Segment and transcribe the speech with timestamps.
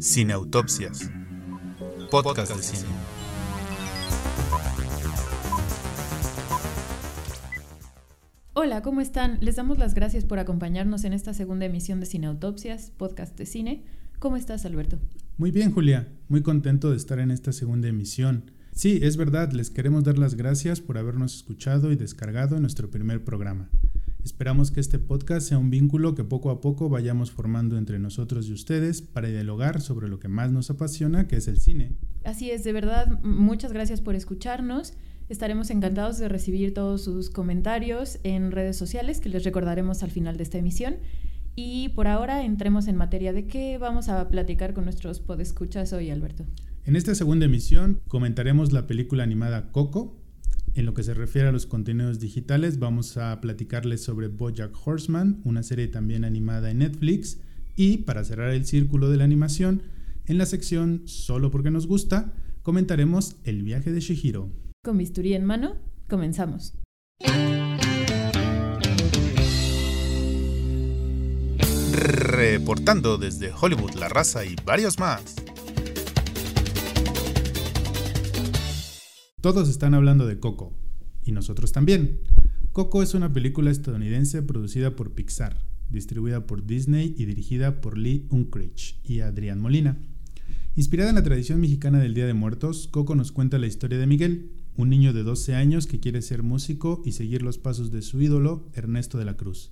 [0.00, 1.10] Cineautopsias.
[2.10, 2.88] Podcast de cine.
[8.52, 9.38] Hola, ¿cómo están?
[9.40, 13.84] Les damos las gracias por acompañarnos en esta segunda emisión de Cineautopsias, podcast de cine.
[14.18, 14.98] ¿Cómo estás, Alberto?
[15.38, 16.08] Muy bien, Julia.
[16.28, 18.50] Muy contento de estar en esta segunda emisión.
[18.72, 22.90] Sí, es verdad, les queremos dar las gracias por habernos escuchado y descargado en nuestro
[22.90, 23.70] primer programa.
[24.26, 28.48] Esperamos que este podcast sea un vínculo que poco a poco vayamos formando entre nosotros
[28.48, 31.92] y ustedes para dialogar sobre lo que más nos apasiona, que es el cine.
[32.24, 34.94] Así es, de verdad, muchas gracias por escucharnos.
[35.28, 40.36] Estaremos encantados de recibir todos sus comentarios en redes sociales que les recordaremos al final
[40.36, 40.96] de esta emisión.
[41.54, 46.10] Y por ahora entremos en materia de qué vamos a platicar con nuestros podescuchas hoy,
[46.10, 46.44] Alberto.
[46.84, 50.25] En esta segunda emisión comentaremos la película animada Coco.
[50.76, 55.40] En lo que se refiere a los contenidos digitales, vamos a platicarles sobre Bojack Horseman,
[55.44, 57.38] una serie también animada en Netflix.
[57.76, 59.80] Y para cerrar el círculo de la animación,
[60.26, 64.50] en la sección Solo porque nos gusta, comentaremos El viaje de Shihiro.
[64.84, 65.76] Con bisturí en mano,
[66.08, 66.74] comenzamos.
[71.94, 75.36] Reportando desde Hollywood, La Raza y varios más.
[79.46, 80.72] Todos están hablando de Coco,
[81.24, 82.18] y nosotros también.
[82.72, 88.26] Coco es una película estadounidense producida por Pixar, distribuida por Disney y dirigida por Lee
[88.30, 89.98] Unkrich y Adrián Molina.
[90.74, 94.08] Inspirada en la tradición mexicana del Día de Muertos, Coco nos cuenta la historia de
[94.08, 98.02] Miguel, un niño de 12 años que quiere ser músico y seguir los pasos de
[98.02, 99.70] su ídolo, Ernesto de la Cruz.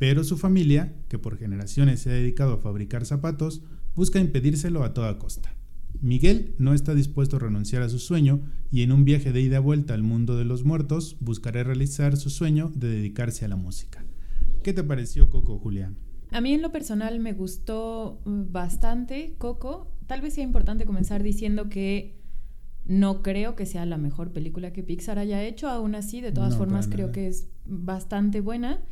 [0.00, 3.62] Pero su familia, que por generaciones se ha dedicado a fabricar zapatos,
[3.94, 5.54] busca impedírselo a toda costa.
[6.00, 9.56] Miguel no está dispuesto a renunciar a su sueño y en un viaje de ida
[9.56, 13.56] y vuelta al mundo de los muertos buscará realizar su sueño de dedicarse a la
[13.56, 14.04] música.
[14.62, 15.96] ¿Qué te pareció Coco, Julián?
[16.30, 19.92] A mí en lo personal me gustó mm, bastante Coco.
[20.06, 22.18] Tal vez sea importante comenzar diciendo que
[22.86, 26.52] no creo que sea la mejor película que Pixar haya hecho, aún así, de todas
[26.52, 28.82] No, formas creo que es bastante buena.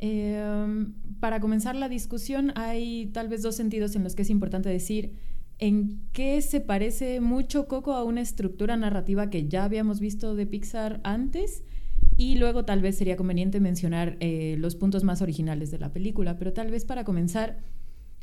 [0.00, 0.86] Eh,
[1.20, 5.16] para comenzar la discusión hay tal vez dos sentidos en los que es importante decir
[5.62, 10.44] en qué se parece mucho Coco a una estructura narrativa que ya habíamos visto de
[10.44, 11.62] Pixar antes
[12.16, 16.36] y luego tal vez sería conveniente mencionar eh, los puntos más originales de la película,
[16.36, 17.60] pero tal vez para comenzar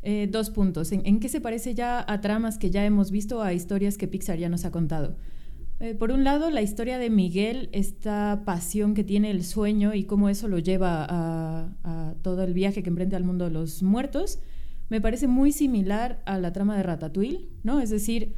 [0.02, 0.92] eh, dos puntos.
[0.92, 4.10] ¿En, en qué se parece ya a tramas que ya hemos visto, a historias que
[4.10, 5.16] Pixar ya nos ha contado?
[5.80, 10.04] Eh, por un lado, la historia de Miguel, esta pasión que tiene el sueño y
[10.04, 13.82] cómo eso lo lleva a, a todo el viaje que emprende al mundo de los
[13.82, 14.40] muertos,
[14.90, 17.80] me parece muy similar a la trama de Ratatouille, ¿no?
[17.80, 18.34] Es decir,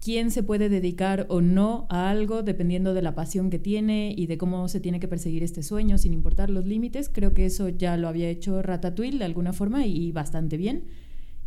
[0.00, 4.26] quién se puede dedicar o no a algo dependiendo de la pasión que tiene y
[4.26, 7.08] de cómo se tiene que perseguir este sueño sin importar los límites.
[7.08, 10.84] Creo que eso ya lo había hecho Ratatouille de alguna forma y, bastante bien.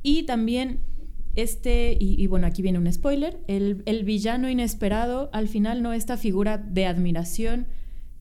[0.01, 0.79] Y también
[1.35, 5.93] este, y, y bueno, aquí viene un spoiler, el, el villano inesperado, al final no
[5.93, 7.67] esta figura de admiración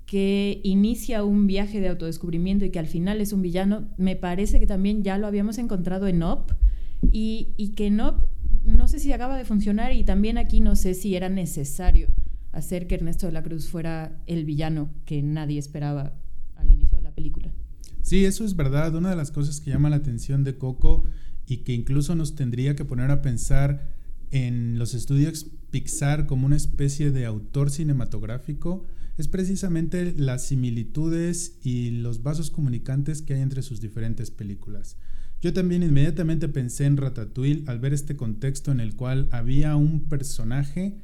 [0.06, 4.60] que inicia un viaje de autodescubrimiento y que al final es un villano, me parece
[4.60, 6.56] que también ya lo habíamos encontrado en Up
[7.12, 10.94] y, y que en no sé si acaba de funcionar y también aquí no sé
[10.94, 12.08] si era necesario
[12.52, 16.14] hacer que Ernesto de la Cruz fuera el villano que nadie esperaba
[16.56, 17.52] al inicio de la película.
[18.02, 18.94] Sí, eso es verdad.
[18.94, 21.04] Una de las cosas que llama la atención de Coco
[21.46, 23.94] y que incluso nos tendría que poner a pensar
[24.30, 28.86] en los estudios Pixar como una especie de autor cinematográfico
[29.18, 34.96] es precisamente las similitudes y los vasos comunicantes que hay entre sus diferentes películas.
[35.42, 40.08] Yo también inmediatamente pensé en Ratatouille al ver este contexto en el cual había un
[40.08, 40.96] personaje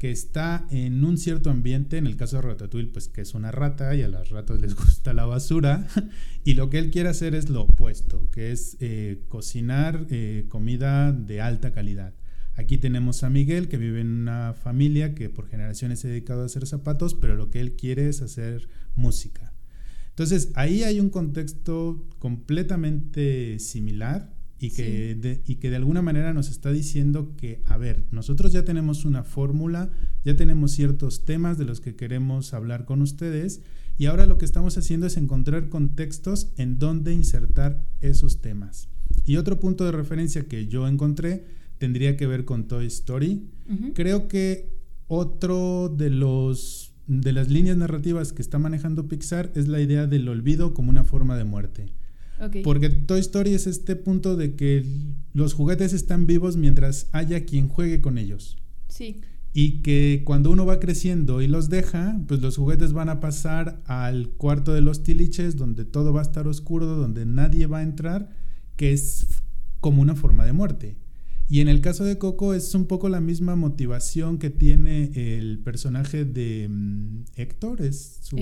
[0.00, 3.52] que está en un cierto ambiente, en el caso de Ratatouille, pues que es una
[3.52, 5.86] rata y a las ratas les gusta la basura,
[6.42, 11.12] y lo que él quiere hacer es lo opuesto, que es eh, cocinar eh, comida
[11.12, 12.12] de alta calidad.
[12.56, 16.42] Aquí tenemos a Miguel, que vive en una familia que por generaciones se ha dedicado
[16.42, 19.52] a hacer zapatos, pero lo que él quiere es hacer música.
[20.08, 25.20] Entonces, ahí hay un contexto completamente similar y que, Sí.
[25.20, 29.04] de, y que de alguna manera nos está diciendo que, a ver, nosotros ya tenemos
[29.04, 29.90] una fórmula,
[30.24, 33.60] ya tenemos ciertos temas de los que queremos hablar con ustedes
[33.98, 38.88] y ahora lo que estamos haciendo es encontrar contextos en donde insertar esos temas.
[39.26, 41.44] Y otro punto de referencia que yo encontré
[41.78, 43.48] tendría que ver con Toy Story.
[43.94, 44.70] Creo que
[45.08, 50.28] otro de los de las líneas narrativas que está manejando Pixar es la idea del
[50.28, 51.86] olvido como una forma de muerte.
[52.64, 54.84] Porque Toy Story es este punto de que
[55.32, 58.58] los juguetes están vivos mientras haya quien juegue con ellos.
[58.88, 59.20] Sí.
[59.54, 63.80] Y que cuando uno va creciendo y los deja, pues los juguetes van a pasar
[63.86, 67.82] al cuarto de los tiliches, donde todo va a estar oscuro, donde nadie va a
[67.82, 68.28] entrar,
[68.76, 69.26] que es
[69.80, 70.96] como una forma de muerte.
[71.48, 75.60] Y en el caso de Coco es un poco la misma motivación que tiene el
[75.60, 78.36] personaje de mm, Héctor, es su,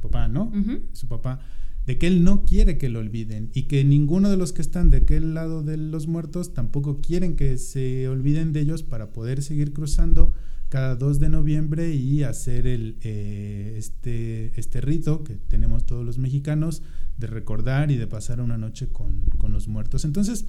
[0.00, 0.52] papá, ¿no?
[0.92, 1.40] Su papá,
[1.86, 4.90] de que él no quiere que lo olviden y que ninguno de los que están
[4.90, 9.42] de aquel lado de los muertos tampoco quieren que se olviden de ellos para poder
[9.42, 10.32] seguir cruzando
[10.68, 16.18] cada 2 de noviembre y hacer el, eh, este, este rito que tenemos todos los
[16.18, 16.82] mexicanos
[17.18, 20.04] de recordar y de pasar una noche con, con los muertos.
[20.04, 20.46] Entonces,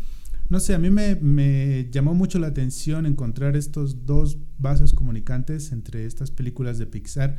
[0.50, 6.06] no sé, a mí me, llamó mucho la atención encontrar estos dos vasos comunicantes entre
[6.06, 7.38] estas películas de Pixar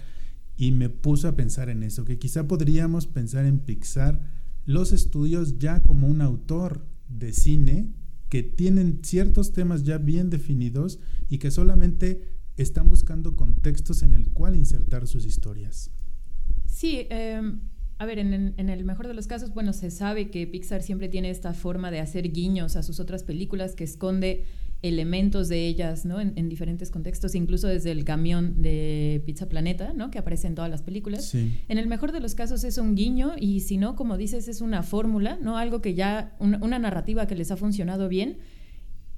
[0.56, 4.20] y me puso a pensar en eso, que quizá podríamos pensar en Pixar
[4.66, 7.92] los estudios ya como un autor de cine
[8.28, 10.98] que tienen ciertos temas ya bien definidos
[11.28, 12.22] y que solamente
[12.56, 15.90] están buscando contextos en el cual insertar sus historias.
[16.66, 17.42] Sí, eh,
[17.98, 21.30] a ver, en, el mejor de los casos, bueno, se sabe que Pixar siempre tiene
[21.30, 24.44] esta forma de hacer guiños a sus otras películas que esconde
[24.82, 26.20] elementos de ellas, ¿no?
[26.20, 30.10] En, diferentes contextos, incluso desde el camión de Pizza Planeta, ¿no?
[30.10, 31.34] Que aparece en todas las películas.
[31.34, 34.60] En el mejor de los casos es un guiño y si no, como dices, es
[34.60, 35.56] una fórmula, ¿no?
[35.56, 38.38] Algo que ya, una narrativa que les ha funcionado bien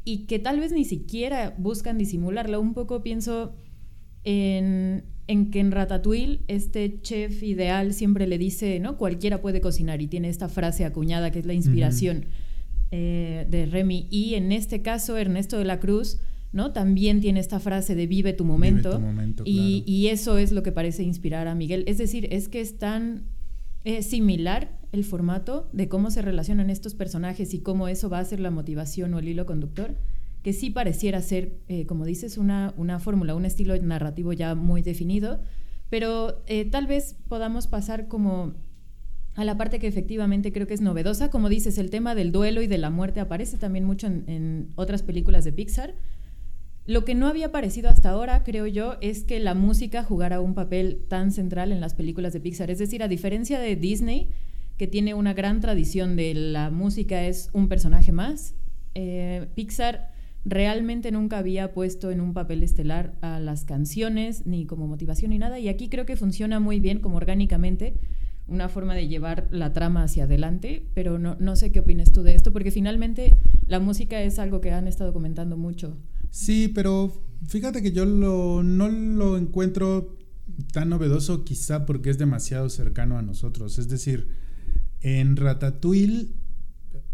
[0.05, 2.61] y que tal vez ni siquiera buscan disimularla.
[2.61, 3.57] Un poco pienso
[4.23, 8.97] en, que en Ratatouille este chef ideal siempre le dice, ¿no?
[8.97, 12.27] Cualquiera puede cocinar y tiene esta frase acuñada que es la inspiración
[12.93, 14.07] eh, de Remy.
[14.11, 16.21] Y en este caso, Ernesto de la Cruz,
[16.53, 16.73] ¿no?
[16.73, 19.03] También tiene esta frase de vive tu momento.
[19.45, 21.83] y, eso es lo que parece inspirar a Miguel.
[21.89, 23.25] Es decir, es que es tan
[23.85, 28.25] eh, similar el formato de cómo se relacionan estos personajes y cómo eso va a
[28.25, 29.97] ser la motivación o el hilo conductor
[30.47, 34.81] que sí pareciera ser, eh, como dices, una, una fórmula, un estilo narrativo ya muy
[34.81, 35.41] definido,
[35.91, 38.55] pero eh, tal vez podamos pasar como
[39.35, 41.31] a la parte que efectivamente creo que es novedosa.
[41.31, 45.03] Como dices, el tema del duelo y de la muerte aparece también mucho en, otras
[45.03, 45.97] películas de Pixar.
[46.87, 50.55] Lo que no había aparecido hasta ahora, creo yo, es que la música jugara un
[50.55, 52.71] papel tan central en las películas de Pixar.
[52.71, 54.29] Es decir, a diferencia de Disney,
[54.79, 58.55] que tiene una gran tradición de la música es un personaje más,
[58.95, 60.15] eh, Pixar
[60.47, 65.39] realmente nunca había puesto en un papel estelar a las canciones, ni como motivación ni
[65.39, 67.95] nada, y aquí creo que funciona muy bien como orgánicamente
[68.47, 72.23] una forma de llevar la trama hacia adelante, pero no, no sé qué opinas tú
[72.23, 73.33] de esto, porque finalmente
[73.67, 75.97] la música es algo que han estado comentando mucho.
[76.31, 77.13] Sí, pero
[77.49, 80.17] fíjate que yo lo, no lo encuentro
[80.73, 83.81] tan novedoso quizá porque es demasiado cercano a nosotros.
[83.81, 84.29] Es decir,
[85.01, 86.29] en Ratatouille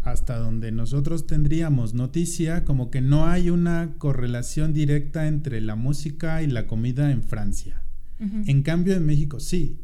[0.03, 6.43] hasta donde nosotros tendríamos noticia, como que no hay una correlación directa entre la música
[6.43, 7.81] y la comida en Francia.
[8.45, 9.81] En cambio, en México sí.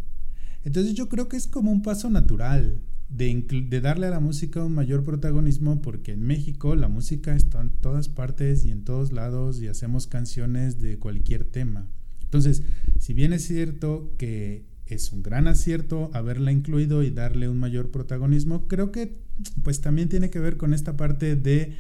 [0.63, 2.80] Entonces yo creo que es como un paso natural
[3.10, 7.60] de, de, darle a la música un mayor protagonismo porque en México la música está
[7.60, 11.88] en todas partes y en todos lados y hacemos canciones de cualquier tema.
[12.24, 12.63] Entonces,
[13.00, 17.92] si bien es cierto que es un gran acierto haberla incluido y darle un mayor
[17.92, 19.18] protagonismo, creo que
[19.64, 21.78] pues también tiene que ver con esta parte de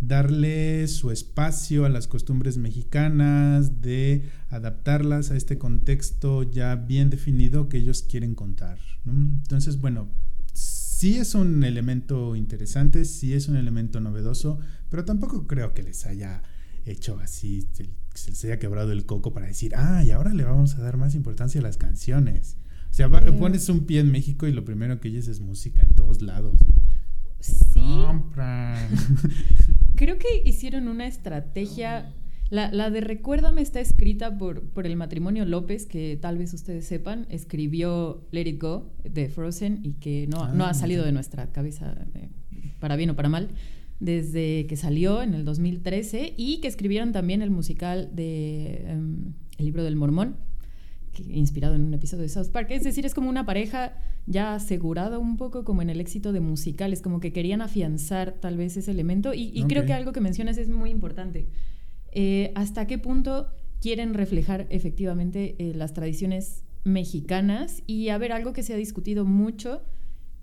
[0.00, 7.68] darle su espacio a las costumbres mexicanas, de adaptarlas a este contexto ya bien definido
[7.68, 8.78] que ellos quieren contar.
[9.06, 10.08] Entonces, bueno,
[10.52, 16.06] sí es un elemento interesante, sí es un elemento novedoso, pero tampoco creo que les
[16.06, 16.42] haya
[16.86, 17.90] hecho así, se,
[18.30, 21.14] les haya quebrado el coco para decir, ah, y ahora le vamos a dar más
[21.14, 22.56] importancia a las canciones.
[22.90, 25.94] O sea, pones un pie en México y lo primero que oyes es música en
[25.94, 26.58] todos lados.
[27.40, 27.80] Sí.
[29.96, 32.12] Creo que hicieron una estrategia.
[32.50, 37.26] La, de Recuérdame está escrita por, por el matrimonio López, que tal vez ustedes sepan,
[37.30, 41.52] escribió Let It Go de Frozen y que no, no ha ah, salido de nuestra
[41.52, 42.28] cabeza eh,
[42.80, 43.50] para bien o para mal
[44.00, 49.66] desde que salió en el 2013 y que escribieron también el musical de em, El
[49.66, 50.36] libro del mormón,
[51.28, 52.70] inspirado en un episodio de South Park.
[52.70, 53.94] Es decir, es como una pareja
[54.26, 58.56] ya asegurada un poco como en el éxito de musicales, como que querían afianzar tal
[58.56, 59.32] vez ese elemento.
[59.34, 61.48] Y, creo que algo que mencionas es muy importante.
[62.12, 63.48] Eh, ¿Hasta qué punto
[63.80, 67.82] quieren reflejar efectivamente eh, las tradiciones mexicanas?
[67.86, 69.82] Y a ver, algo que se ha discutido mucho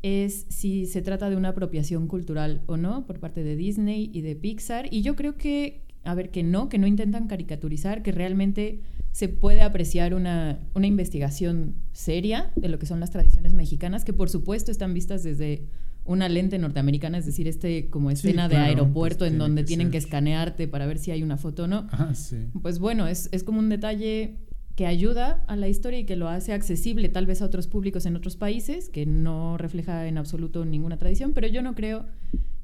[0.01, 4.21] es si se trata de una apropiación cultural o no por parte de Disney y
[4.21, 4.87] de Pixar.
[4.91, 8.79] Y yo creo que, a ver, que no, que no intentan caricaturizar, que realmente
[9.11, 14.29] se puede apreciar una, investigación seria de lo que son las tradiciones mexicanas, que por
[14.29, 15.63] supuesto están vistas desde
[16.05, 19.97] una lente norteamericana, es decir, este como escena de aeropuerto pues en donde tienen que
[19.97, 21.87] escanearte para ver si hay una foto o no.
[22.61, 24.37] Pues bueno, es, es como un detalle
[24.77, 28.05] que ayuda a la historia y que lo hace accesible tal vez a otros públicos
[28.05, 32.05] en otros países, que no refleja en absoluto ninguna tradición, pero yo no creo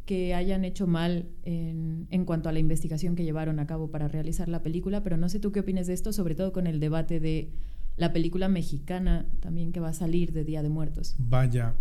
[0.05, 4.07] que hayan hecho mal en, en, cuanto a la investigación que llevaron a cabo para
[4.07, 6.79] realizar la película, pero no sé tú qué opinas de esto, sobre todo con el
[6.79, 7.51] debate de
[7.97, 11.15] la película mexicana también que va a salir de Día de Muertos.
[11.17, 11.75] Vaya.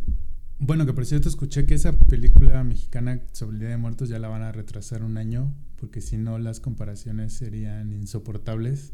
[0.59, 4.19] Bueno, que por cierto escuché que esa película mexicana sobre el Día de Muertos ya
[4.19, 8.93] la van a retrasar un año, porque si no las comparaciones serían insoportables.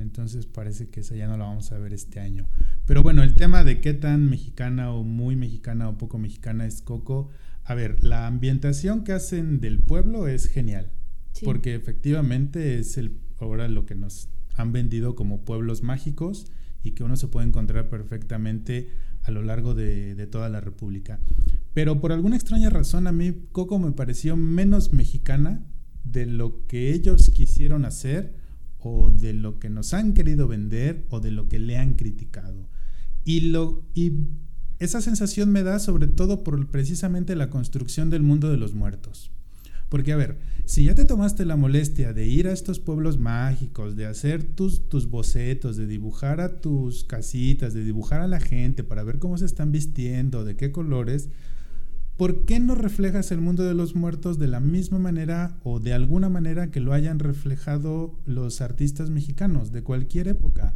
[0.00, 2.46] Entonces parece que esa ya no la vamos a ver este año.
[2.86, 6.82] Pero bueno, el tema de qué tan mexicana o muy mexicana o poco mexicana es
[6.82, 7.30] Coco
[7.70, 10.90] a ver, la ambientación que hacen del pueblo es genial.
[11.44, 16.50] Porque efectivamente es el, ahora lo que nos han vendido como pueblos mágicos
[16.82, 18.90] y que uno se puede encontrar perfectamente
[19.22, 21.20] a lo largo de, de, toda la República.
[21.72, 25.62] Pero por alguna extraña razón a mí Coco me pareció menos mexicana
[26.02, 28.34] de lo que ellos quisieron hacer
[28.82, 32.68] o de lo que nos han querido vender o de lo que le han criticado.
[33.24, 34.12] Y, lo, y
[34.78, 39.30] esa sensación me da sobre todo por precisamente la construcción del mundo de los muertos.
[39.90, 43.96] Porque a ver, si ya te tomaste la molestia de ir a estos pueblos mágicos,
[43.96, 48.84] de hacer tus, tus bocetos, de dibujar a tus casitas, de dibujar a la gente
[48.84, 51.28] para ver cómo se están vistiendo, de qué colores,
[52.20, 55.94] ¿por qué no reflejas el mundo de los muertos de la misma manera o de
[55.94, 60.74] alguna manera que lo hayan reflejado los artistas mexicanos de cualquier época?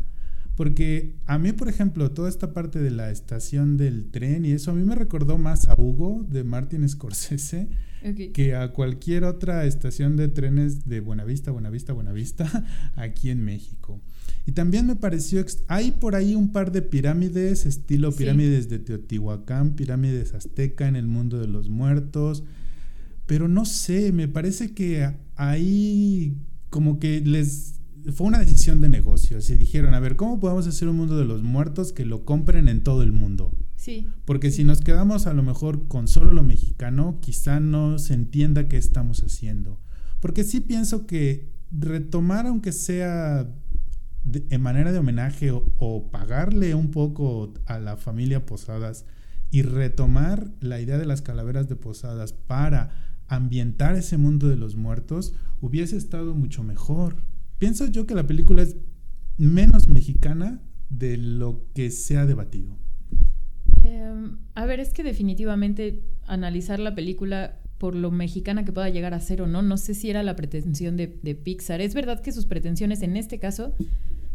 [0.57, 4.71] Porque a mí, por ejemplo, toda esta parte de la estación del tren y eso,
[4.71, 7.69] a mí me recordó más a Hugo de Martin Scorsese
[8.33, 12.65] que a cualquier otra estación de trenes de Buenavista, Buenavista, Buenavista
[12.97, 14.01] aquí en México.
[14.47, 19.75] Y también me pareció, hay por ahí un par de pirámides, estilo pirámides de Teotihuacán,
[19.75, 22.45] pirámides azteca en el mundo de los muertos,
[23.27, 26.37] pero no sé, me parece que ahí
[26.69, 27.81] como que les
[28.13, 31.25] fue una decisión de negocios y dijeron, a ver, ¿cómo podemos hacer un mundo de
[31.25, 33.57] los muertos que lo compren en todo el mundo?
[33.77, 34.09] Sí.
[34.27, 38.69] Porque si nos quedamos a lo mejor con solo lo mexicano, quizá no se entienda
[38.69, 39.81] qué estamos haciendo.
[40.21, 43.51] Porque sí pienso que retomar, aunque sea
[44.33, 49.07] en manera de homenaje o, pagarle un poco a la familia Posadas
[49.50, 52.90] y retomar la idea de las calaveras de Posadas para
[53.28, 57.16] ambientar ese mundo de los muertos, hubiese estado mucho mejor
[57.59, 58.76] pienso yo que la película es
[59.38, 62.76] menos mexicana de lo que se ha debatido.
[63.83, 69.14] Em, a ver, es que definitivamente analizar la película por lo mexicana que pueda llegar
[69.14, 71.09] a ser o no, no sé si era la pretensión de
[71.43, 71.81] Pixar.
[71.81, 73.75] Es verdad que sus pretensiones en este caso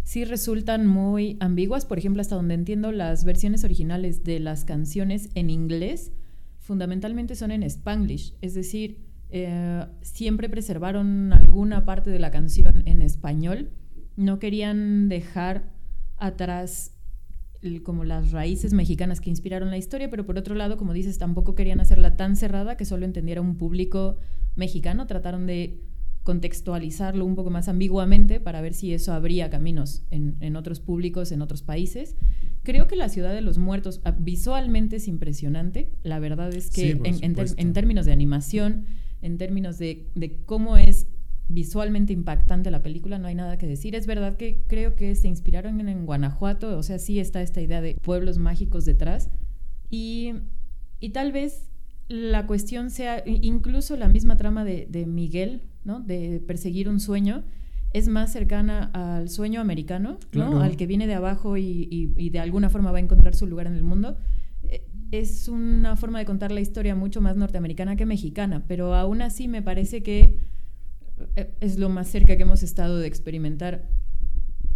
[0.09, 1.85] sí resultan muy ambiguas.
[1.85, 6.11] Por ejemplo, hasta donde entiendo, las versiones originales de las canciones en inglés
[6.57, 13.03] fundamentalmente son en spanglish, es decir, eh, siempre preservaron alguna parte de la canción en
[13.03, 13.69] español.
[14.15, 15.69] No querían dejar
[16.17, 16.95] atrás
[17.83, 21.53] como las raíces mexicanas que inspiraron la historia, pero por otro lado, como dices, tampoco
[21.53, 24.17] querían hacerla tan cerrada que solo entendiera un público
[24.55, 25.05] mexicano.
[25.05, 25.83] Trataron de
[26.29, 31.41] contextualizarlo un poco más ambiguamente para ver si eso abría caminos en, otros públicos, en
[31.41, 32.15] otros países.
[32.61, 35.89] Creo que la Ciudad de los Muertos ah, visualmente es impresionante.
[36.03, 38.85] La verdad es que en, términos de animación,
[39.23, 40.05] en términos de,
[40.45, 41.07] cómo es
[41.47, 43.95] visualmente impactante la película, no hay nada que decir.
[43.95, 47.81] Es verdad que creo que se inspiraron en, Guanajuato, o sea, sí está esta idea
[47.81, 49.31] de pueblos mágicos detrás.
[49.89, 50.33] Y,
[51.11, 51.71] tal vez
[52.07, 55.99] la cuestión sea, incluso la misma trama de, Miguel, ¿no?
[55.99, 57.43] De perseguir un sueño,
[57.93, 60.61] es más cercana al sueño americano, ¿no?
[60.61, 63.67] Al que viene de abajo y, y, de alguna forma va a encontrar su lugar
[63.67, 64.17] en el mundo
[65.11, 69.47] es una forma de contar la historia mucho más norteamericana que mexicana, pero aún así
[69.47, 70.39] me parece que
[71.35, 73.89] eh, es lo más cerca que hemos estado de experimentar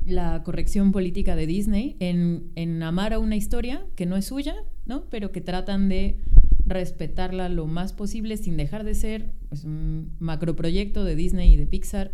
[0.05, 4.55] la corrección política de Disney en, amar a una historia que no es suya,
[4.85, 5.05] ¿no?
[5.09, 6.19] pero que tratan de
[6.65, 11.65] respetarla lo más posible sin dejar de ser pues, un macroproyecto de Disney y de
[11.65, 12.11] Pixar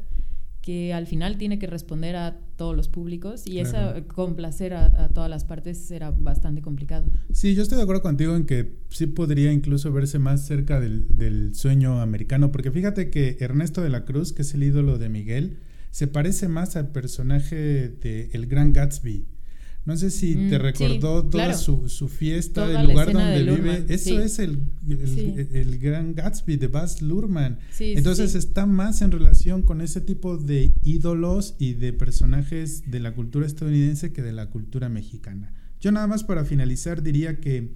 [0.62, 5.10] que al final tiene que responder a todos los públicos y esa complacer a, a,
[5.10, 7.06] todas las partes será bastante complicado.
[7.32, 11.18] Sí, yo estoy de acuerdo contigo en que sí podría incluso verse más cerca del,
[11.18, 15.08] del sueño americano, porque fíjate que Ernesto de la Cruz, que es el ídolo de
[15.08, 15.60] Miguel,
[15.92, 19.26] se parece más al personaje de El Gran Gatsby
[19.86, 23.86] no sé si te mm, recordó toda su, fiesta, el lugar donde vive.
[23.90, 27.60] Eso es el, el, gran Gatsby de Baz Luhrmann.
[27.80, 33.14] Entonces está más en relación con ese tipo de ídolos y de personajes de la
[33.16, 35.54] cultura estadounidense que de la cultura mexicana.
[35.80, 37.72] Yo nada más para finalizar diría que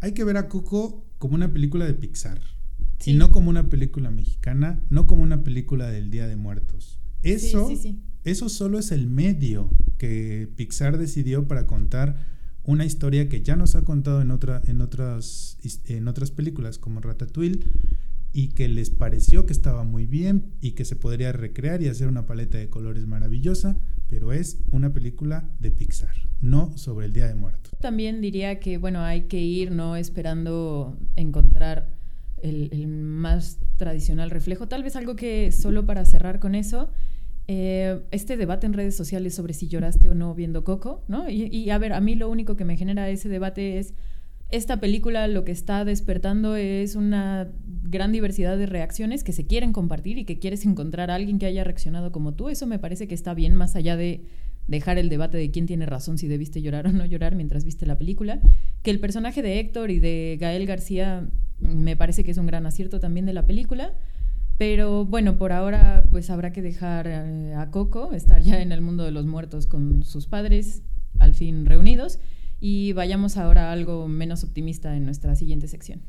[0.00, 2.40] hay que ver a Coco como una película de Pixar.
[3.04, 6.98] Y no como una película mexicana, no como una película del Día de Muertos.
[7.22, 7.70] Eso,
[8.26, 12.16] eso solo es el medio que Pixar decidió para contar
[12.64, 14.30] una historia que ya nos ha contado en,
[14.66, 17.60] en, otras, en otras películas como Ratatouille
[18.32, 22.08] y que les pareció que estaba muy bien y que se podría recrear y hacer
[22.08, 23.76] una paleta de colores maravillosa,
[24.08, 27.72] pero es una película de Pixar, no sobre el Día de Muertos.
[27.80, 31.88] También diría que, bueno, hay que ir no esperando encontrar
[32.42, 36.90] el, más tradicional reflejo, tal vez algo que solo para cerrar con eso,
[37.48, 41.28] eh, este debate en redes sociales sobre si lloraste o no viendo Coco, ¿no?
[41.28, 43.94] Y, y a ver, a mí lo único que me genera ese debate es
[44.50, 47.48] esta película lo que está despertando es una
[47.82, 51.46] gran diversidad de reacciones que se quieren compartir y que quieres encontrar a alguien que
[51.46, 52.48] haya reaccionado como tú.
[52.48, 54.22] Eso me parece que está bien, más allá de
[54.68, 57.86] dejar el debate de quién tiene razón si debiste llorar o no llorar mientras viste
[57.86, 58.40] la película.
[58.82, 62.66] Que el personaje de Héctor y de Gael García me parece que es un gran
[62.66, 63.94] acierto también de la película.
[64.58, 68.80] Pero bueno, por ahora pues habrá que dejar eh, a Coco estar ya en el
[68.80, 70.82] mundo de los muertos con sus padres
[71.18, 72.18] al fin reunidos
[72.60, 76.02] y vayamos ahora a algo menos optimista en nuestra siguiente sección.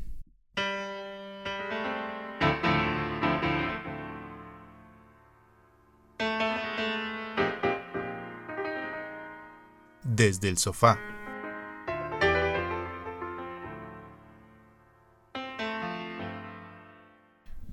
[10.04, 10.98] Desde el sofá.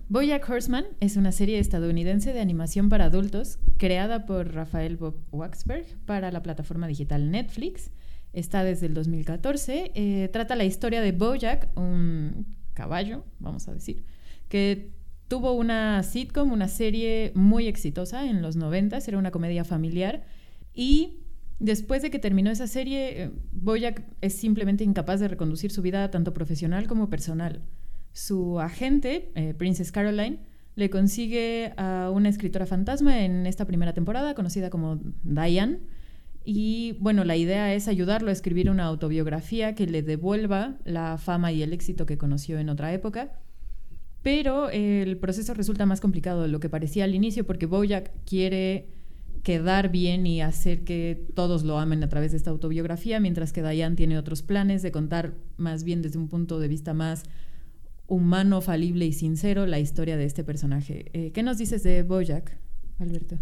[0.07, 5.85] Bojack Horseman es una serie estadounidense de animación para adultos creada por Rafael Bob Waxberg
[6.05, 7.89] para la plataforma digital Netflix
[8.31, 9.93] está desde el 2014.
[9.95, 12.45] Eh, trata la historia de Bojack, un
[12.75, 14.03] caballo, vamos a decir,
[14.47, 14.91] que
[15.27, 20.23] tuvo una sitcom, una serie muy exitosa en los 90, era una comedia familiar.
[20.71, 21.21] Y
[21.59, 26.11] después de que terminó esa serie, eh, Bojack es simplemente incapaz de reconducir su vida
[26.11, 27.63] tanto profesional como personal.
[28.15, 30.39] Su agente, eh, Princess Caroline,
[30.77, 35.79] le consigue a una escritora fantasma en esta primera temporada, conocida como Diane,
[36.45, 41.51] y bueno, la idea es ayudarlo a escribir una autobiografía que le devuelva la fama
[41.51, 43.33] y el éxito que conoció en otra época.
[44.21, 48.87] Pero el proceso resulta más complicado de lo que parecía al inicio porque Bojack quiere
[49.43, 53.61] quedar bien y hacer que todos lo amen a través de esta autobiografía, mientras que
[53.61, 57.23] Diane tiene otros planes de contar más bien desde un punto de vista más
[58.07, 61.05] humano, falible y sincero la historia de este personaje.
[61.13, 62.57] Eh, ¿Qué nos dices de Bojack?
[62.99, 63.37] Alberto?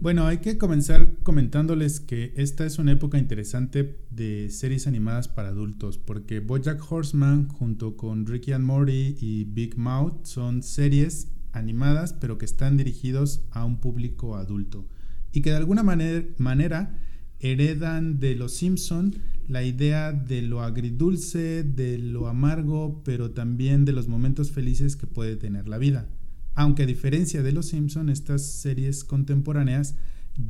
[0.00, 5.48] Bueno, hay que comenzar comentándoles que esta es una época interesante de series animadas para
[5.48, 12.12] adultos, porque Bojack Horseman junto con Ricky and Morty y Big Mouth son series animadas
[12.12, 14.86] pero que están dirigidos a un público adulto
[15.32, 16.98] y que de alguna manera
[17.44, 19.14] heredan de los Simpson
[19.48, 25.06] la idea de lo agridulce, de lo amargo, pero también de los momentos felices que
[25.06, 26.08] puede tener la vida.
[26.54, 29.96] Aunque a diferencia de Los Simpson, estas series contemporáneas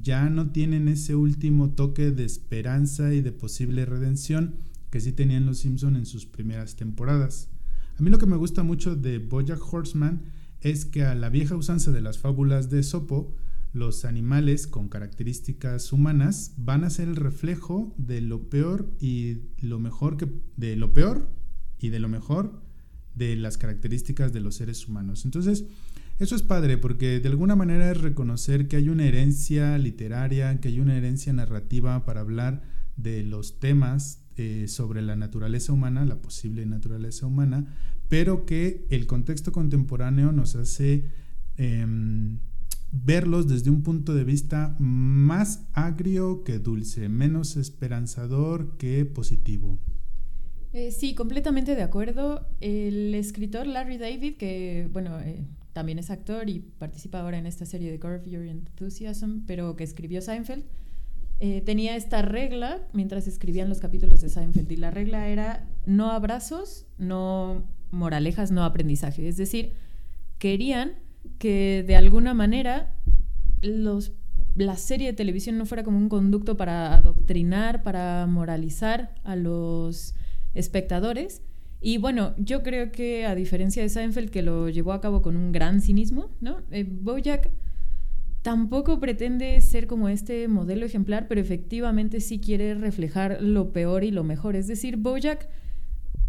[0.02, 4.56] ya no tienen ese último toque de esperanza y de posible redención
[4.90, 7.48] que sí tenían Los Simpson en sus primeras temporadas.
[7.98, 10.22] A mí lo que me gusta mucho de Bojack Horseman
[10.60, 13.34] es que a la vieja usanza de las fábulas de Sopo,
[13.74, 19.80] los animales con características humanas van a ser el reflejo de lo peor y lo
[19.80, 21.28] mejor que de lo peor
[21.80, 22.62] y de lo mejor
[23.16, 25.24] de las características de los seres humanos.
[25.24, 25.64] Entonces,
[26.20, 30.68] eso es padre porque de alguna manera es reconocer que hay una herencia literaria, que
[30.68, 32.62] hay una herencia narrativa para hablar
[32.96, 37.66] de los temas eh, sobre la naturaleza humana, la posible naturaleza humana,
[38.08, 41.06] pero que el contexto contemporáneo nos hace
[41.56, 42.38] em,
[43.02, 49.78] verlos desde un punto de vista más agrio que dulce, menos esperanzador que positivo.
[50.72, 52.48] Eh, sí, completamente de acuerdo.
[52.60, 57.66] El escritor Larry David, que bueno, eh, también es actor y participa ahora en esta
[57.66, 60.64] serie de Curve Your Enthusiasm, pero que escribió Seinfeld,
[61.40, 66.10] eh, tenía esta regla mientras escribían los capítulos de Seinfeld y la regla era no
[66.10, 69.28] abrazos, no moralejas, no aprendizaje.
[69.28, 69.74] Es decir,
[70.38, 70.92] querían
[71.38, 72.94] que de alguna manera
[73.62, 74.12] los,
[74.56, 80.14] la serie de televisión no fuera como un conducto para adoctrinar, para moralizar a los
[80.54, 81.42] espectadores,
[81.86, 85.36] y bueno, yo creo que a diferencia de Seinfeld, que lo llevó a cabo con
[85.36, 86.62] un gran cinismo, ¿no?
[86.70, 87.50] Eh, Bojack
[88.40, 94.12] tampoco pretende ser como este modelo ejemplar, pero efectivamente sí quiere reflejar lo peor y
[94.12, 94.56] lo mejor.
[94.56, 95.46] Es decir, Bojack,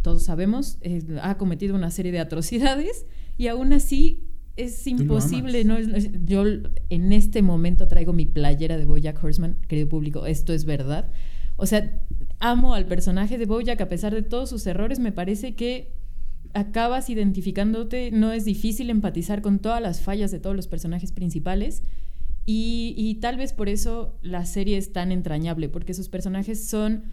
[0.02, 3.06] todos sabemos, eh, ha cometido una serie de atrocidades
[3.38, 4.25] y aún así
[4.56, 5.78] es imposible, ¿no?
[6.26, 6.44] Yo
[6.90, 11.12] en este momento traigo mi playera de Bojack Horseman, querido público, esto es verdad.
[11.58, 12.00] O sea,
[12.40, 15.00] amo al personaje de Bojack a pesar de todos sus errores.
[15.00, 15.94] Me parece que
[16.54, 21.84] acabas identificándote, no es difícil empatizar con todas las fallas de todos los personajes principales.
[22.48, 27.04] Y, tal vez por eso la serie es tan entrañable, porque sus personajes son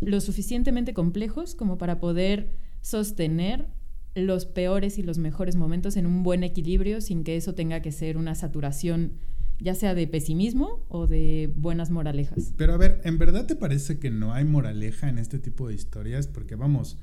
[0.00, 2.50] lo suficientemente complejos como para poder
[2.82, 3.68] sostener
[4.14, 7.92] los peores y los mejores momentos en un buen equilibrio sin que eso tenga que
[7.92, 9.12] ser una saturación
[9.62, 12.52] ya sea de pesimismo o de buenas moralejas.
[12.56, 15.74] Pero a ver, ¿en verdad te parece que no hay moraleja en este tipo de
[15.74, 16.26] historias?
[16.26, 16.98] Porque vamos,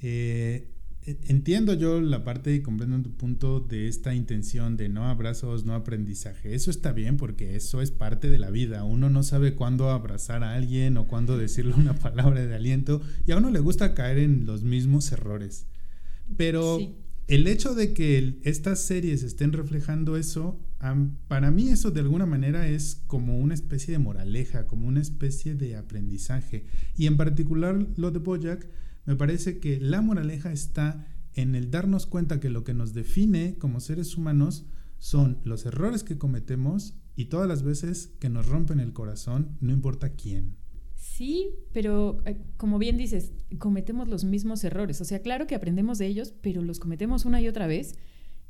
[0.00, 0.68] eh,
[1.06, 5.64] e, entiendo yo la parte y comprendo tu punto de esta intención de no abrazos,
[5.64, 6.54] no aprendizaje.
[6.54, 8.84] Eso está bien porque eso es parte de la vida.
[8.84, 13.32] Uno no sabe cuándo abrazar a alguien o cuándo decirle una palabra de aliento y
[13.32, 15.66] a uno le gusta caer en los mismos errores.
[16.36, 16.78] Pero
[17.26, 20.60] el hecho de que estas series estén reflejando eso,
[21.28, 25.54] para mí eso de alguna manera es como una especie de moraleja, como una especie
[25.54, 26.66] de aprendizaje.
[26.96, 28.68] Y en particular lo de Bojack,
[29.06, 33.56] me parece que la moraleja está en el darnos cuenta que lo que nos define
[33.58, 34.66] como seres humanos
[34.98, 39.72] son los errores que cometemos y todas las veces que nos rompen el corazón, no
[39.72, 40.56] importa quién.
[41.16, 45.00] Sí, pero eh, como bien dices, cometemos los mismos errores.
[45.00, 47.94] O sea, claro que aprendemos de ellos, pero los cometemos una y otra vez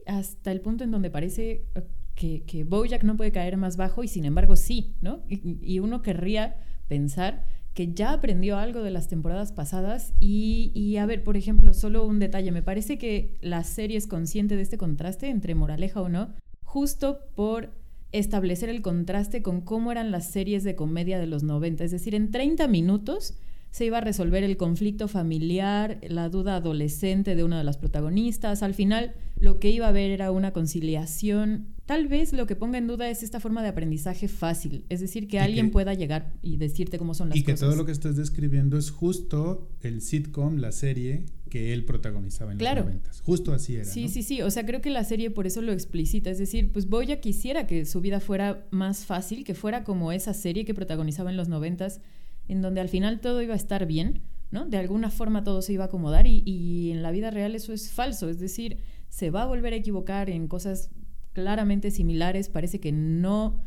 [0.06, 1.82] hasta el punto en donde parece eh,
[2.14, 5.24] que, que Bojack no puede caer más bajo y sin embargo sí, ¿no?
[5.28, 6.56] Y, uno querría
[6.88, 11.74] pensar que ya aprendió algo de las temporadas pasadas y, y, a ver, por ejemplo,
[11.74, 16.00] solo un detalle, me parece que la serie es consciente de este contraste entre moraleja
[16.00, 17.74] o no, justo por
[18.18, 21.84] establecer el contraste con cómo eran las series de comedia de los 90.
[21.84, 23.34] Es decir, en 30 minutos
[23.72, 28.62] se iba a resolver el conflicto familiar, la duda adolescente de una de las protagonistas.
[28.62, 31.66] Al final, lo que iba a haber era una conciliación.
[31.86, 35.26] Tal vez lo que ponga en duda es esta forma de aprendizaje fácil, es decir,
[35.26, 37.42] que alguien pueda llegar y decirte cómo son las cosas.
[37.42, 41.84] Y que todo lo que estás describiendo es justo el sitcom, la serie que él
[41.84, 43.20] protagonizaba en los noventas.
[43.20, 43.84] Justo así era.
[43.84, 44.42] Sí, sí, sí.
[44.42, 46.28] O sea, creo que la serie por eso lo explicita.
[46.28, 50.34] Es decir, pues Boya quisiera que su vida fuera más fácil, que fuera como esa
[50.34, 52.00] serie que protagonizaba en los noventas
[52.48, 54.66] en donde al final todo iba a estar bien, ¿no?
[54.66, 57.92] De alguna forma todo se iba a acomodar y, en la vida real eso es
[57.92, 60.90] falso, es decir, se va a volver a equivocar en cosas
[61.34, 63.62] claramente similares, parece que no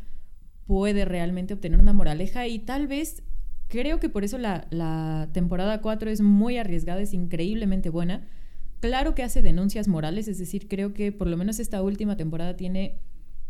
[0.66, 3.22] puede realmente obtener una moraleja y tal vez
[3.68, 8.26] creo que por eso la, la temporada 4 es muy arriesgada, es increíblemente buena.
[8.80, 12.56] Claro que hace denuncias morales, es decir, creo que por lo menos esta última temporada
[12.56, 13.00] tiene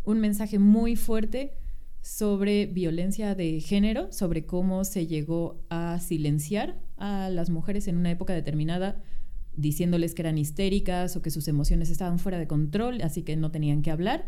[0.04, 1.52] un mensaje muy fuerte
[2.00, 8.10] sobre violencia de género, sobre cómo se llegó a silenciar a las mujeres en una
[8.10, 9.02] época determinada,
[9.56, 13.50] diciéndoles que eran histéricas o que sus emociones estaban fuera de control, así que no
[13.50, 14.26] tenían que hablar.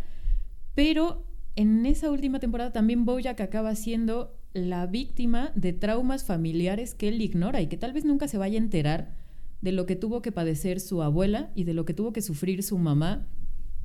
[0.74, 1.24] Pero
[1.56, 7.22] en esa última temporada también Bojack acaba siendo la víctima de traumas familiares que él
[7.22, 9.14] ignora y que tal vez nunca se vaya a enterar
[9.60, 12.62] de lo que tuvo que padecer su abuela y de lo que tuvo que sufrir
[12.62, 13.28] su mamá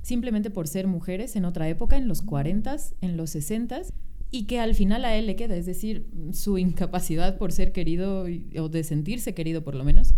[0.02, 3.82] simplemente por ser mujeres en otra época, en los 40, en los 60
[4.30, 8.26] y que al final a él le queda, es decir, su incapacidad por ser querido
[8.58, 10.14] o de sentirse querido por lo menos,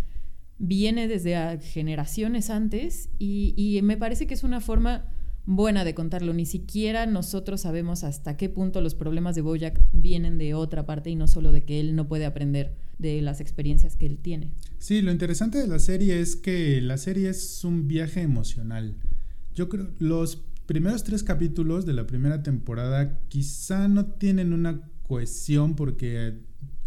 [0.58, 5.06] viene desde generaciones antes y, y, me parece que es una forma
[5.48, 6.34] buena de contarlo.
[6.34, 11.10] Ni siquiera nosotros sabemos hasta qué punto los problemas de Bojack vienen de otra parte
[11.10, 14.52] y no solo de que él no puede aprender de las experiencias que él tiene.
[14.78, 18.96] Sí, lo interesante de la serie es que la serie es un viaje emocional.
[19.56, 25.76] Yo creo, los primeros tres capítulos de la primera temporada quizá no tienen una cohesión
[25.76, 26.42] porque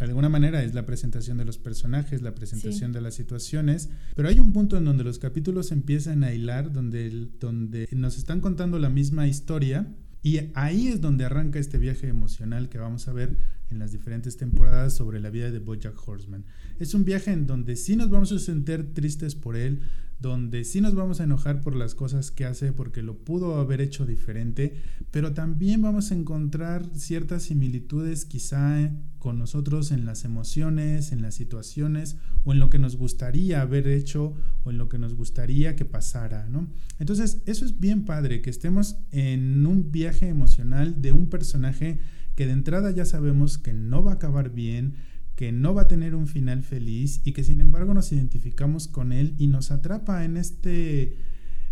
[0.07, 4.29] de alguna manera es la presentación de los personajes, la presentación de las situaciones, pero
[4.29, 8.79] hay un punto en donde los capítulos empiezan a hilar, donde, donde nos están contando
[8.79, 9.87] la misma historia
[10.23, 13.37] y ahí es donde arranca este viaje emocional que vamos a ver
[13.71, 16.45] en las diferentes temporadas sobre la vida de Bojack Horseman.
[16.79, 19.81] Es un viaje en donde sí nos vamos a sentir tristes por él,
[20.21, 23.81] donde sí nos vamos a enojar por las cosas que hace porque lo pudo haber
[23.81, 24.75] hecho diferente,
[25.11, 31.35] pero también vamos a encontrar ciertas similitudes quizá con nosotros en las emociones, en las
[31.35, 35.75] situaciones o en lo que nos gustaría haber hecho o en lo que nos gustaría
[35.75, 36.69] que pasara, ¿no?
[36.99, 41.99] Entonces, eso es bien padre, que estemos en un viaje emocional de un personaje
[42.37, 44.95] que de entrada ya sabemos que no va a acabar bien,
[45.41, 49.11] que no va a tener un final feliz y que sin embargo nos identificamos con
[49.11, 51.17] él y nos atrapa en este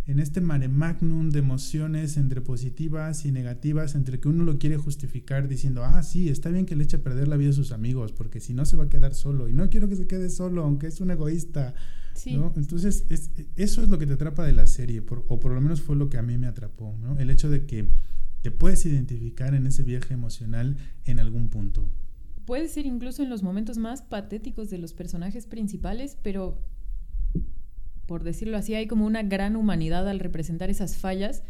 [0.07, 4.79] en este mare magnum de emociones entre positivas y negativas, entre que uno lo quiere
[4.79, 7.71] justificar diciendo, ah, sí, está bien que le eche a perder la vida a sus
[7.71, 10.31] amigos, porque si no se va a quedar solo, y no quiero que se quede
[10.31, 11.75] solo, aunque es un egoísta.
[12.25, 13.05] Entonces,
[13.57, 16.09] eso es lo que te atrapa de la serie, o por lo menos fue lo
[16.09, 17.19] que a mí me atrapó, ¿no?
[17.19, 17.91] el hecho de que
[18.41, 21.87] te puedes identificar en ese viaje emocional en algún punto
[22.49, 26.59] puede ser incluso en los momentos más patéticos de los personajes principales, pero
[28.07, 31.43] por decirlo así, hay como una gran humanidad al representar esas fallas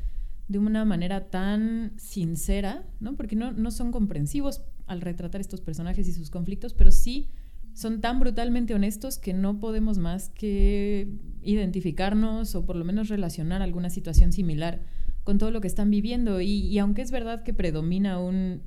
[0.49, 3.15] de una manera tan sincera, ¿no?
[3.15, 7.29] Porque no, no son comprensivos al retratar estos personajes y sus conflictos, pero sí
[7.75, 11.07] son tan brutalmente honestos que no podemos más que
[11.43, 14.83] identificarnos o por lo menos relacionar alguna situación similar
[15.29, 16.41] con todo lo que están viviendo.
[16.41, 18.63] Y, aunque es verdad que predomina un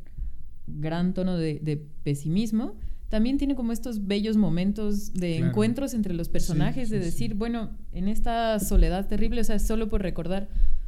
[0.67, 2.75] gran tono de, pesimismo,
[3.09, 8.07] también tiene como estos bellos momentos de encuentros entre los personajes, de decir, bueno, en
[8.07, 10.47] esta soledad terrible, o sea, solo por recordar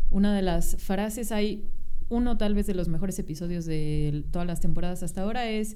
[0.09, 1.65] una de las frases, hay
[2.09, 5.75] uno tal vez de los mejores episodios de todas las temporadas hasta ahora, es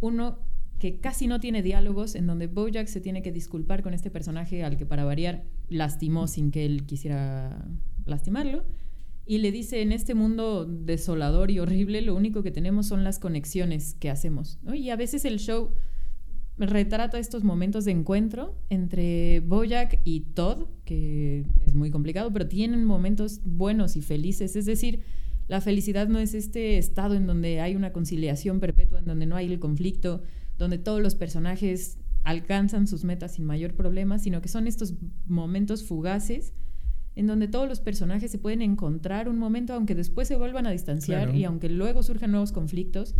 [0.00, 0.38] uno
[0.78, 4.62] que casi no tiene diálogos, en donde Bojack se tiene que disculpar con este personaje
[4.62, 7.66] al que para variar lastimó sin que él quisiera
[8.06, 8.64] lastimarlo.
[9.30, 13.18] Y le dice, en este mundo desolador y horrible, lo único que tenemos son las
[13.18, 14.58] conexiones que hacemos.
[14.72, 15.72] Y a veces el show
[16.56, 22.86] retrata estos momentos de encuentro entre Bojack y Todd, que es muy complicado, pero tienen
[22.86, 24.56] momentos buenos y felices.
[24.56, 25.00] Es decir,
[25.46, 29.36] la felicidad no es este estado en donde hay una conciliación perpetua, en donde no
[29.36, 30.22] hay el conflicto,
[30.56, 34.94] donde todos los personajes alcanzan sus metas sin mayor problema, sino que son estos
[35.26, 36.54] momentos fugaces
[37.18, 40.70] en donde todos los personajes se pueden encontrar un momento, aunque después se vuelvan a
[40.70, 43.16] distanciar y aunque luego surjan nuevos conflictos.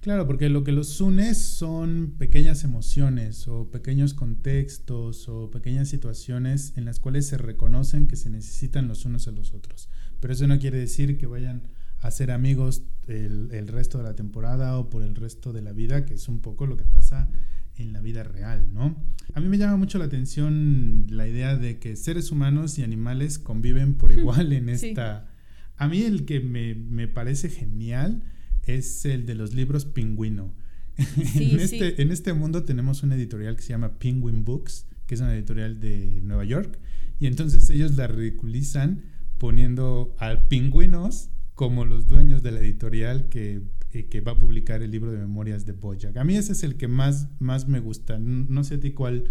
[0.00, 6.72] Claro, porque lo que los une son pequeñas emociones o pequeños contextos o pequeñas situaciones
[6.76, 9.88] en las cuales se reconocen que se necesitan los unos a los otros.
[10.18, 11.62] Pero eso no quiere decir que vayan
[12.00, 16.06] a ser amigos el, resto de la temporada o por el resto de la vida,
[16.06, 17.30] que es un poco lo que pasa
[17.78, 18.96] en la vida real, ¿no?
[19.34, 23.38] A mí me llama mucho la atención la idea de que seres humanos y animales
[23.38, 25.28] conviven por igual en esta...
[25.76, 28.22] A mí el que me, parece genial
[28.66, 30.52] es el de los libros Pingüino.
[30.96, 35.20] en, este, en este mundo tenemos una editorial que se llama Penguin Books, que es
[35.20, 36.80] una editorial de Nueva York,
[37.20, 39.04] y entonces ellos la ridiculizan
[39.38, 43.62] poniendo a pingüinos como los dueños de la editorial que,
[43.92, 46.16] eh, que, va a publicar el libro de memorias de Bojack.
[46.16, 48.18] A mí ese es el que más, más me gusta.
[48.18, 49.24] No sé a ti cuál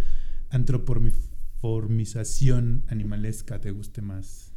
[0.50, 4.54] antropoformización animalesca te guste más.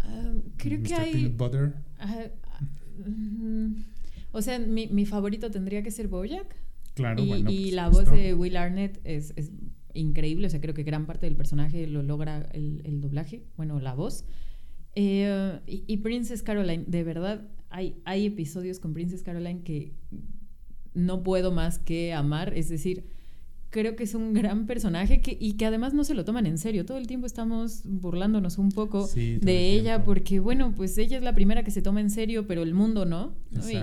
[0.00, 1.28] Ah, creo que hay...
[1.28, 1.74] Butter?
[3.06, 3.74] Mm,
[4.32, 6.54] o sea, mi, mi, favorito tendría que ser Bojack.
[6.94, 7.50] Claro, y, bueno.
[7.50, 9.50] Y pues, la voz de Will Arnett es, es,
[9.94, 10.46] increíble.
[10.46, 13.94] O sea, creo que gran parte del personaje lo logra el, el doblaje, bueno, la
[13.94, 14.24] voz.
[14.94, 19.92] Eh, y, Princess Caroline, de verdad, hay, hay episodios con Princess Caroline que
[20.94, 22.52] no puedo más que amar.
[22.54, 23.04] Es decir,
[23.70, 26.58] creo que es un gran personaje que, y que además no se lo toman en
[26.58, 26.84] serio.
[26.84, 31.34] Todo el tiempo estamos burlándonos un poco de ella porque, bueno, pues ella es la
[31.34, 33.34] primera que se toma en serio, pero el mundo no.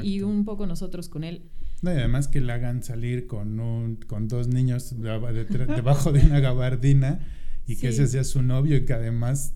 [0.03, 1.43] Y, un poco nosotros con él.
[1.81, 6.39] No, y además que la hagan salir con, un, con dos niños debajo de una
[6.39, 7.19] gabardina
[7.67, 9.53] y que ese sea su novio y que además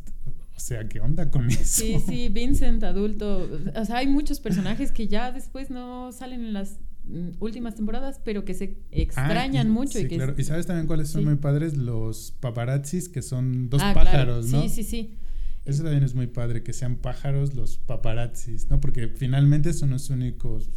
[0.61, 1.63] sea, ¿qué onda con eso?
[1.63, 3.47] Sí, sí, Vincent adulto.
[3.75, 8.21] O sea, hay muchos personajes que ya después no salen en las mm, últimas temporadas,
[8.23, 9.99] pero que se extrañan ah, mucho.
[9.99, 10.35] Sí, y, que claro.
[10.37, 14.61] y sabes también cuáles son muy padres los paparazzis, que son dos ah, pájaros, ¿no?
[14.63, 15.17] Sí, sí, sí.
[15.65, 18.81] Eso también es muy padre, que sean pájaros los paparazzis, ¿no?
[18.81, 20.69] Porque finalmente son los únicos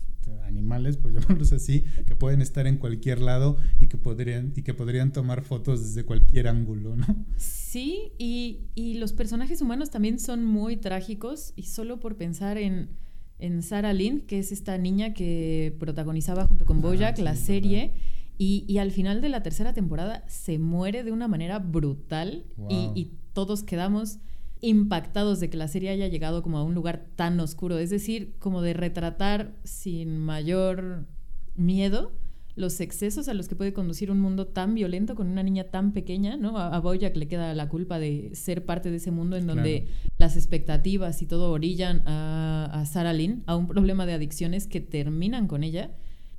[0.45, 4.75] animales, por llamarlos así, que pueden estar en cualquier lado y que podrían, y que
[4.75, 7.07] podrían tomar fotos desde cualquier ángulo, ¿no?
[7.37, 12.91] Sí, y, y los personajes humanos también son muy trágicos y solo por pensar en,
[13.39, 17.93] en Sarah Lynn, que es esta niña que protagonizaba junto con ah, Bojack la serie.
[18.37, 22.91] Y, y, al final de la tercera temporada se muere de una manera brutal y,
[22.95, 24.19] y, todos quedamos
[24.69, 28.35] impactados de que la serie haya llegado como a un lugar tan oscuro, es decir,
[28.39, 31.07] como de retratar sin mayor
[31.55, 32.13] miedo
[32.57, 35.93] los excesos a los que puede conducir un mundo tan violento con una niña tan
[35.93, 36.57] pequeña, ¿no?
[36.57, 40.37] A, Boyack le queda la culpa de ser parte de ese mundo en donde las
[40.37, 45.49] expectativas y todo orillan a, a Sarah Lynn a un problema de adicciones que terminan
[45.49, 45.91] con ella.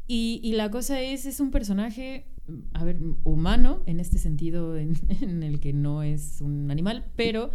[0.07, 2.27] Y, y, la cosa es, es un personaje,
[2.73, 7.51] a ver, humano en este sentido en, en el que no es un animal, pero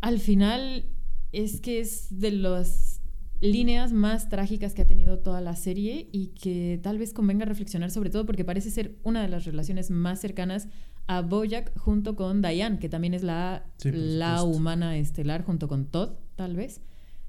[0.00, 0.86] al final
[1.32, 3.00] es que es de las
[3.40, 7.90] líneas más trágicas que ha tenido toda la serie y que tal vez convenga reflexionar
[7.90, 10.68] sobre todo porque parece ser una de las relaciones más cercanas
[11.06, 16.10] a Bojack junto con Diane, que también es la, la humana estelar junto con Todd,
[16.36, 16.82] tal vez.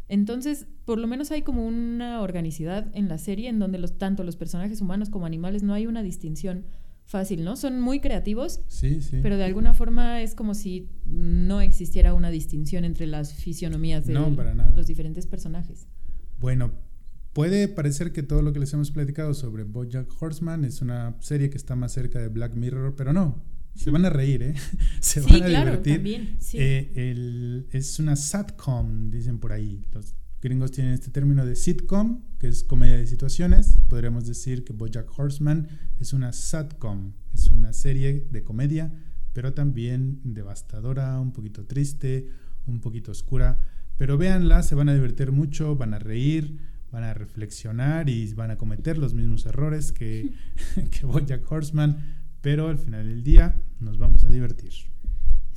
[0.10, 4.24] Entonces, por lo menos hay como una organicidad en la serie en donde los, tanto
[4.24, 6.66] los personajes humanos como animales no hay una distinción
[7.10, 7.56] fácil, ¿no?
[7.56, 9.18] Son muy creativos, sí, sí.
[9.24, 14.14] pero de alguna forma es como si no existiera una distinción entre las fisionomías de
[14.14, 15.88] los diferentes personajes.
[16.40, 16.72] Bueno,
[17.34, 21.50] puede parecer que todo lo que les hemos platicado sobre Bojack Horseman es una serie
[21.50, 23.44] que está más cerca de Black Mirror, pero no.
[23.74, 24.54] Se van a reír, ¿eh?
[25.00, 25.96] Se van a claro, divertir.
[25.96, 26.58] También, sí.
[26.60, 29.84] Eh, es una satcom, dicen por ahí.
[29.94, 33.80] Los gringos tienen este término de sitcom, que es comedia de situaciones.
[33.90, 35.68] Podríamos decir que Bojack Horseman
[36.00, 38.92] es una satcom, es una serie de comedia,
[39.34, 42.30] pero también devastadora, un poquito triste,
[42.68, 43.60] un poquito oscura.
[43.98, 46.58] Pero véanla, se van a divertir mucho, van a reír,
[46.92, 50.32] van a reflexionar y van a cometer los mismos errores que,
[50.92, 51.98] que Bojack Horseman,
[52.42, 54.72] pero al final del día nos vamos a divertir.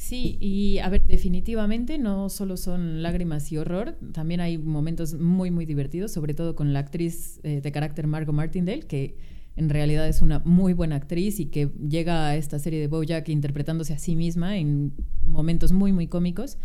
[0.02, 5.52] Sí, y a ver, definitivamente no solo son lágrimas y horror, también hay momentos muy,
[5.52, 9.14] muy divertidos, sobre todo con la actriz eh, de carácter Margot Martindale, que
[9.54, 13.28] en realidad es una muy buena actriz y que llega a esta serie de Bojack
[13.28, 14.92] interpretándose a sí misma en
[15.24, 16.58] momentos muy, muy cómicos.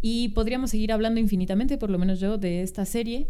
[0.00, 3.28] Y podríamos seguir hablando infinitamente, por lo menos yo, de esta serie,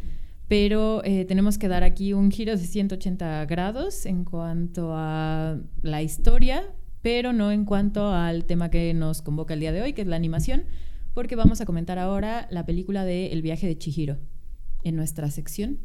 [0.48, 6.02] pero eh, tenemos que dar aquí un giro de 180 grados en cuanto a la
[6.02, 6.64] historia
[7.02, 10.08] pero no en cuanto al tema que nos convoca el día de hoy, que es
[10.08, 10.64] la animación,
[11.14, 14.18] porque vamos a comentar ahora la película de El viaje de Chihiro
[14.84, 15.78] en nuestra sección.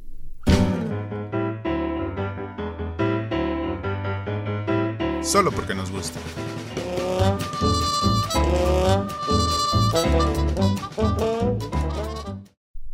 [5.24, 6.20] Solo porque nos gusta.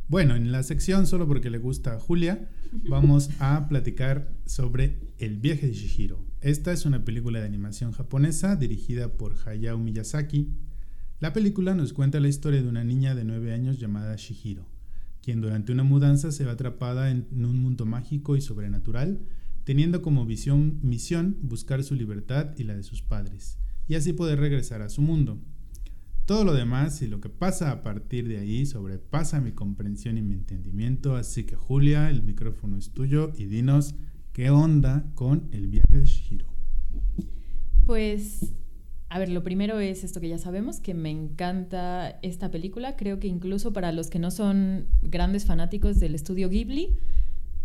[0.08, 5.40] Bueno, en la sección Solo porque le gusta a Julia, vamos a platicar sobre El
[5.40, 10.50] viaje de Chihiro, esta es una película de animación japonesa dirigida por Hayao Miyazaki.
[11.22, 14.68] La película nos cuenta la historia de una niña de 9 años llamada Shihiro,
[15.22, 19.22] quien durante una mudanza se ve atrapada en un mundo mágico y sobrenatural,
[19.64, 24.42] teniendo como visión, misión buscar su libertad y la de sus padres, y así poder
[24.42, 25.40] regresar a su mundo.
[26.26, 30.22] Todo lo demás y lo que pasa a partir de ahí sobrepasa mi comprensión y
[30.22, 33.96] mi entendimiento, así que Julia, el micrófono es tuyo y dinos
[34.34, 36.48] ¿Qué onda con el viaje de Shihiro?
[37.86, 38.52] Pues,
[39.10, 42.96] a ver, lo primero es esto que ya sabemos, que me encanta esta película.
[42.96, 46.98] Creo que incluso para los que no son grandes fanáticos del estudio Ghibli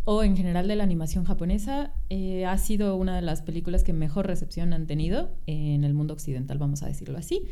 [0.04, 3.94] o en general de la animación japonesa, eh, ha sido una de las películas que
[3.94, 7.44] mejor recepción han tenido en el mundo occidental, vamos a decirlo así.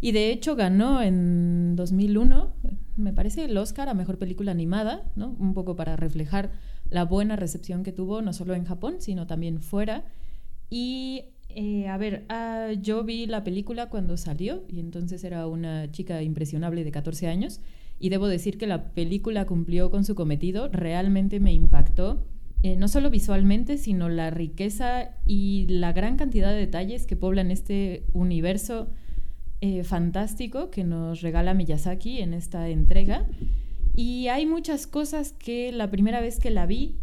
[0.00, 2.52] Y de hecho ganó en 2001,
[2.96, 5.36] me parece, el Oscar a Mejor Película Animada, ¿no?
[5.38, 6.50] Un poco para reflejar
[6.90, 10.04] la buena recepción que tuvo, no solo en Japón, sino también fuera.
[10.70, 15.90] Y, eh, a ver, ah, yo vi la película cuando salió y entonces era una
[15.90, 17.60] chica impresionable de 14 años
[17.98, 22.26] y debo decir que la película cumplió con su cometido, realmente me impactó.
[22.62, 27.50] Eh, no solo visualmente, sino la riqueza y la gran cantidad de detalles que poblan
[27.50, 28.88] este universo
[29.60, 33.26] eh, fantástico que nos regala Miyazaki en esta entrega.
[33.94, 36.96] Y hay muchas cosas que la primera vez que la vi,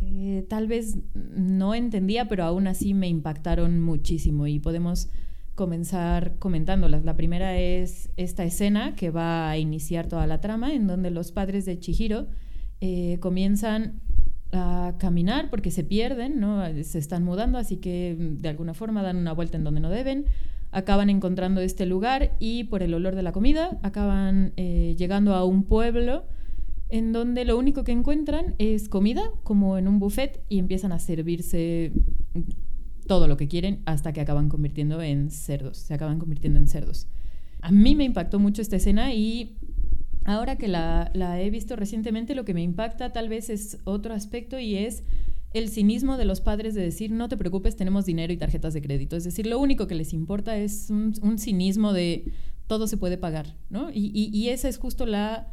[0.00, 5.08] eh, tal vez no entendía, pero aún así me impactaron muchísimo y podemos
[5.56, 7.04] comenzar comentándolas.
[7.04, 11.32] La primera es esta escena que va a iniciar toda la trama, en donde los
[11.32, 12.28] padres de Chihiro
[12.80, 14.00] eh, comienzan
[14.52, 16.62] a caminar porque se pierden, ¿no?
[16.84, 20.26] se están mudando, así que de alguna forma dan una vuelta en donde no deben
[20.76, 25.42] acaban encontrando este lugar y por el olor de la comida acaban eh, llegando a
[25.42, 26.26] un pueblo
[26.90, 30.98] en donde lo único que encuentran es comida, como en un buffet, y empiezan a
[30.98, 31.92] servirse
[33.06, 37.08] todo lo que quieren hasta que acaban convirtiendo en cerdos, se acaban convirtiendo en cerdos.
[37.62, 39.56] A mí me impactó mucho esta escena y
[40.26, 44.12] ahora que la, la he visto recientemente, lo que me impacta tal vez es otro
[44.12, 45.04] aspecto y es
[45.58, 48.82] el cinismo de los padres de decir, no te preocupes, tenemos dinero y tarjetas de
[48.82, 49.16] crédito.
[49.16, 52.32] Es decir, lo único que les importa es un, cinismo de
[52.66, 53.90] todo se puede pagar, ¿no?
[53.90, 55.52] Y, y, esa es justo la,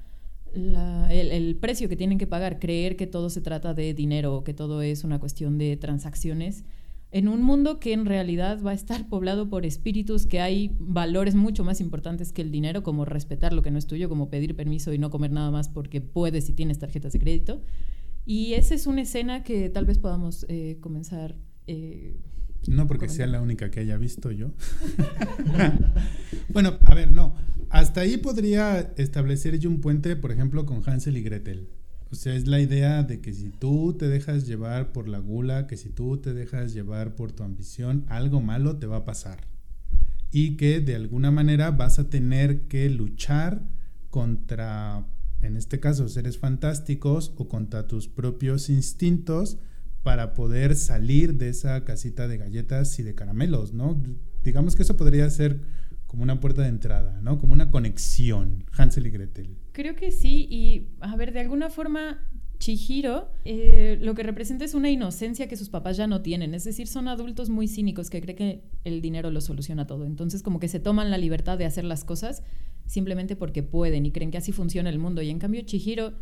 [0.53, 4.81] el, precio que tienen que pagar, creer que todo se trata de dinero, que todo
[4.81, 6.63] es una cuestión de transacciones,
[7.11, 11.35] en un mundo que en realidad va a estar poblado por espíritus que hay valores
[11.35, 14.55] mucho más importantes que el dinero, como respetar lo que no es tuyo, como pedir
[14.55, 17.61] permiso y no comer nada más porque puedes y tienes tarjetas de crédito.
[18.25, 21.35] Y esa es una escena que tal vez podamos eh, comenzar.
[21.67, 22.17] Eh,
[22.67, 24.51] no porque sea la única que haya visto yo.
[26.49, 27.35] bueno, a ver, no.
[27.69, 31.69] Hasta ahí podría establecer yo un puente, por ejemplo, con Hansel y Gretel.
[32.11, 35.65] O sea, es la idea de que si tú te dejas llevar por la gula,
[35.65, 39.47] que si tú te dejas llevar por tu ambición, algo malo te va a pasar.
[40.31, 43.63] Y que de alguna manera vas a tener que luchar
[44.09, 45.07] contra
[45.43, 49.57] en este caso seres fantásticos o contra tus propios instintos
[50.01, 54.01] para poder salir de esa casita de galletas y de caramelos, ¿no?
[54.43, 55.61] Digamos que eso podría ser
[56.07, 57.39] como una puerta de entrada, ¿no?
[57.39, 59.57] Como una conexión, Hansel y Gretel.
[59.71, 62.19] Creo que sí, y a ver, de alguna forma
[62.59, 66.63] Chihiro eh, lo que representa es una inocencia que sus papás ya no tienen, es
[66.63, 70.59] decir, son adultos muy cínicos que creen que el dinero lo soluciona todo, entonces como
[70.59, 72.43] que se toman la libertad de hacer las cosas
[72.85, 75.21] simplemente porque pueden y creen que así funciona el mundo.
[75.21, 76.13] Y en cambio Chihiro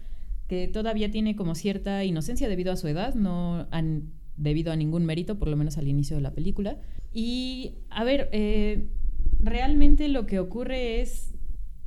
[0.47, 5.05] que todavía tiene como cierta inocencia debido a su edad, no han, debido a ningún
[5.05, 6.78] mérito, por lo menos al inicio de la película.
[7.14, 8.89] Y, a ver, eh,
[9.39, 11.34] realmente lo que ocurre es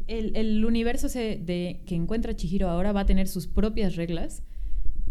[0.06, 4.42] el, universo de, que encuentra Chihiro ahora va a tener sus propias reglas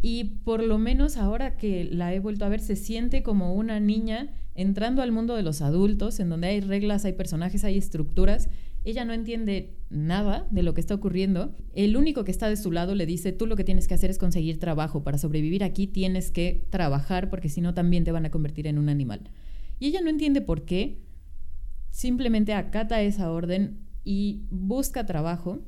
[0.01, 3.79] y por lo menos ahora que la he vuelto a ver se siente como una
[3.79, 8.49] niña entrando al mundo de los adultos, en donde hay reglas, hay personajes, hay estructuras.
[8.85, 11.55] Ella no entiende nada de lo que está ocurriendo.
[11.73, 14.09] El único que está de su lado le dice, tú lo que tienes que hacer
[14.09, 15.03] es conseguir trabajo.
[15.03, 18.77] Para sobrevivir aquí tienes que trabajar porque si no también te van a convertir en
[18.77, 19.29] un animal.
[19.79, 20.99] Y ella no entiende por qué.
[21.91, 25.59] Simplemente acata esa orden y busca trabajo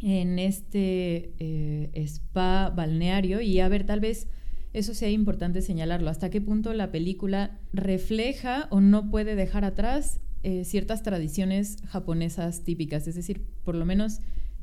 [0.00, 4.28] en este eh, spa balneario y a ver, tal vez
[4.72, 10.20] eso sea importante señalarlo, hasta qué punto la película refleja o no puede dejar atrás
[10.44, 14.20] eh, ciertas tradiciones japonesas típicas, es decir, por lo menos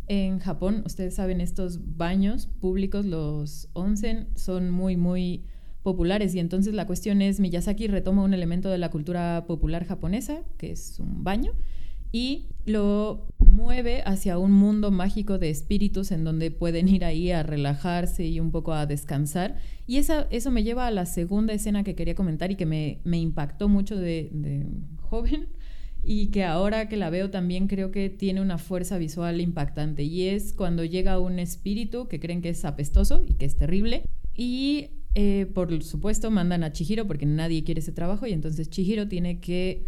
[0.07, 5.43] en Japón, ustedes saben, estos baños públicos, los onsen, son muy, muy
[5.83, 10.43] populares y entonces la cuestión es, Miyazaki retoma un elemento de la cultura popular japonesa,
[10.57, 11.53] que es un baño,
[12.11, 17.43] y lo mueve hacia un mundo mágico de espíritus en donde pueden ir ahí a
[17.43, 19.59] relajarse y un poco a descansar.
[19.87, 22.99] Y esa, eso me lleva a la segunda escena que quería comentar y que me,
[23.03, 24.67] me impactó mucho de, de,
[24.99, 25.47] joven
[26.03, 30.03] y que ahora que la veo también creo que tiene una fuerza visual impactante.
[30.03, 34.03] Y es cuando llega un espíritu que creen que es apestoso y que es terrible.
[34.33, 39.07] Y eh, por supuesto mandan a Chihiro porque nadie quiere ese trabajo y entonces Chihiro
[39.07, 39.85] tiene que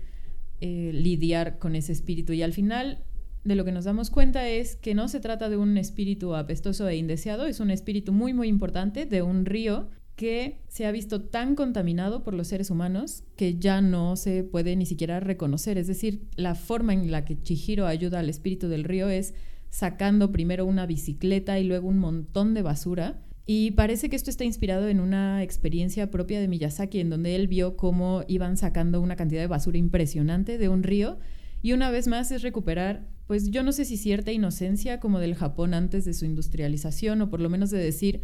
[0.62, 2.34] eh, lidiar con ese espíritu.
[2.34, 3.04] Y al final
[3.44, 6.88] de lo que nos damos cuenta es que no se trata de un espíritu apestoso
[6.88, 11.22] e indeseado, es un espíritu muy muy importante de un río que se ha visto
[11.22, 15.78] tan contaminado por los seres humanos que ya no se puede ni siquiera reconocer.
[15.78, 19.34] Es decir, la forma en la que Chihiro ayuda al espíritu del río es
[19.70, 24.46] sacando primero una bicicleta y luego un montón de basura y parece que esto está
[24.46, 29.18] inspirado en una experiencia propia de Miyazaki, en donde él vio cómo iban sacando una
[29.18, 31.20] cantidad de basura impresionante de un río.
[31.62, 35.36] Y una vez más es recuperar, pues yo no sé si cierta inocencia como del
[35.36, 38.22] Japón antes de su industrialización, o por lo menos de decir,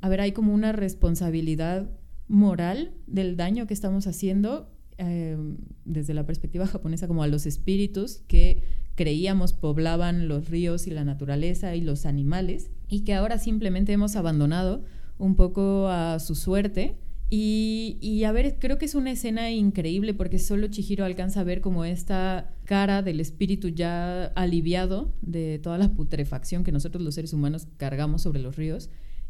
[0.00, 1.90] a ver, hay como una responsabilidad
[2.28, 5.36] moral del daño que estamos haciendo eh,
[5.84, 8.62] desde la perspectiva japonesa como a los espíritus que
[8.94, 14.16] creíamos poblaban los ríos y la naturaleza y los animales y que ahora simplemente hemos
[14.16, 14.82] abandonado
[15.18, 16.96] un poco a su suerte.
[17.30, 21.60] Y, a ver, creo que es una escena increíble porque solo Chihiro alcanza a ver
[21.60, 27.34] como esta cara del espíritu ya aliviado de toda la putrefacción que nosotros los seres
[27.34, 28.88] humanos cargamos sobre los ríos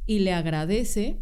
[0.08, 1.18] y le agradece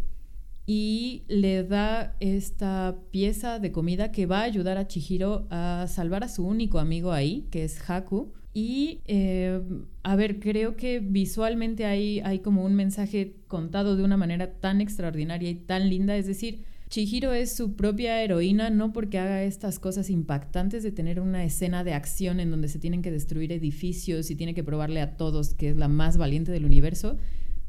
[0.65, 6.25] y le da esta pieza de comida que va a ayudar a Chihiro a salvar
[6.25, 9.61] a su único amigo ahí, que es Haku, y, eh,
[10.03, 14.81] a ver, creo que visualmente hay, hay como un mensaje contado de una manera tan
[14.81, 16.17] extraordinaria y tan linda.
[16.17, 21.21] Es decir, Chihiro es su propia heroína, no porque haga estas cosas impactantes de tener
[21.21, 25.03] una escena de acción en donde se tienen que destruir edificios y tiene que probarle
[25.03, 27.19] a todos que es la más valiente del universo.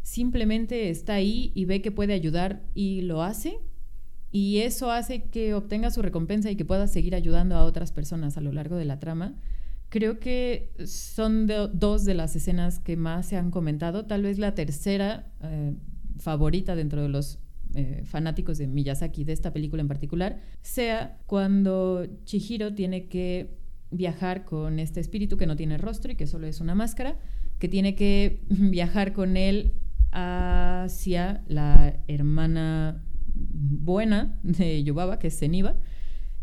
[0.08, 3.60] Simplemente está ahí y ve que puede ayudar y lo hace.
[4.32, 8.38] Y eso hace que obtenga su recompensa y que pueda seguir ayudando a otras personas
[8.38, 9.36] a lo largo de la trama.
[9.90, 14.06] Creo que son dos de las escenas que más se han comentado.
[14.06, 15.74] Tal vez la tercera eh,
[16.20, 17.40] favorita dentro de los
[17.76, 23.58] eh, fanáticos de Miyazaki, de esta película en particular, sea cuando Chihiro tiene que
[23.92, 27.18] viajar con este espíritu que no tiene rostro y que solo es una máscara,
[27.60, 29.74] que tiene que viajar con él
[30.18, 33.04] hacia la hermana
[33.36, 35.76] buena de Yubaba, que es Zeniba,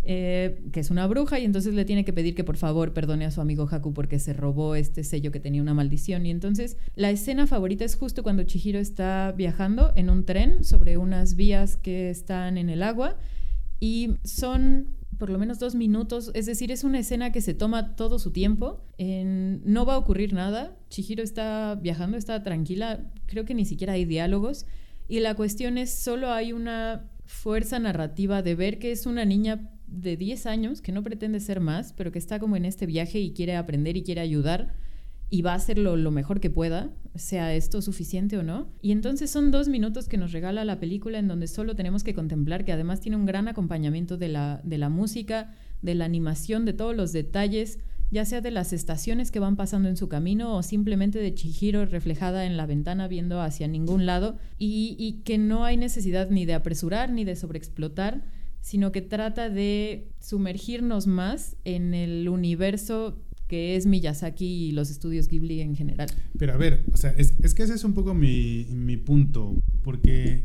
[0.04, 3.24] eh, que es una bruja, y entonces le tiene que pedir que por favor perdone
[3.24, 6.24] a su amigo Haku porque se robó este sello que tenía una maldición.
[6.24, 10.96] Y entonces la escena favorita es justo cuando Chihiro está viajando en un tren sobre
[10.96, 13.16] unas vías que están en el agua
[13.80, 14.86] y son
[15.18, 18.30] por lo menos dos minutos, es decir, es una escena que se toma todo su
[18.30, 23.94] tiempo, no va a ocurrir nada, Chihiro está viajando, está tranquila, creo que ni siquiera
[23.94, 24.66] hay diálogos,
[25.08, 29.70] y la cuestión es, solo hay una fuerza narrativa de ver que es una niña
[29.86, 33.18] de 10 años que no pretende ser más, pero que está como en este viaje
[33.20, 34.74] y quiere aprender y quiere ayudar
[35.34, 38.68] y va a hacerlo lo mejor que pueda, sea esto suficiente o no.
[38.82, 42.14] Y entonces son dos minutos que nos regala la película en donde solo tenemos que
[42.14, 46.64] contemplar que además tiene un gran acompañamiento de la, de la música, de la animación,
[46.64, 47.80] de todos los detalles,
[48.12, 51.84] ya sea de las estaciones que van pasando en su camino o simplemente de Chihiro
[51.84, 56.46] reflejada en la ventana viendo hacia ningún lado y, y que no hay necesidad ni
[56.46, 58.22] de apresurar ni de sobreexplotar
[58.60, 63.18] sino que trata de sumergirnos más en el universo
[63.54, 66.08] es Miyazaki y los estudios Ghibli en general.
[66.38, 70.44] Pero a ver, o sea, es, que ese es un poco mi, mi punto, porque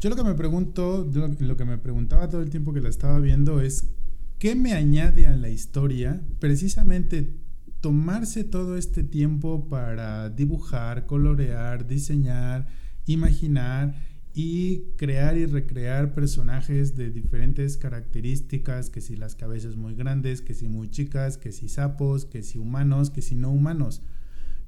[0.00, 3.18] yo lo que me pregunto, lo que me preguntaba todo el tiempo que la estaba
[3.20, 3.90] viendo es,
[4.38, 7.34] ¿qué me añade a la historia precisamente
[7.80, 12.66] tomarse todo este tiempo para dibujar, colorear, diseñar,
[13.06, 13.94] imaginar
[14.38, 20.52] y crear y recrear personajes de diferentes características, que si las cabezas muy grandes, que
[20.52, 24.02] si muy chicas, que si sapos, que si humanos, que si no humanos.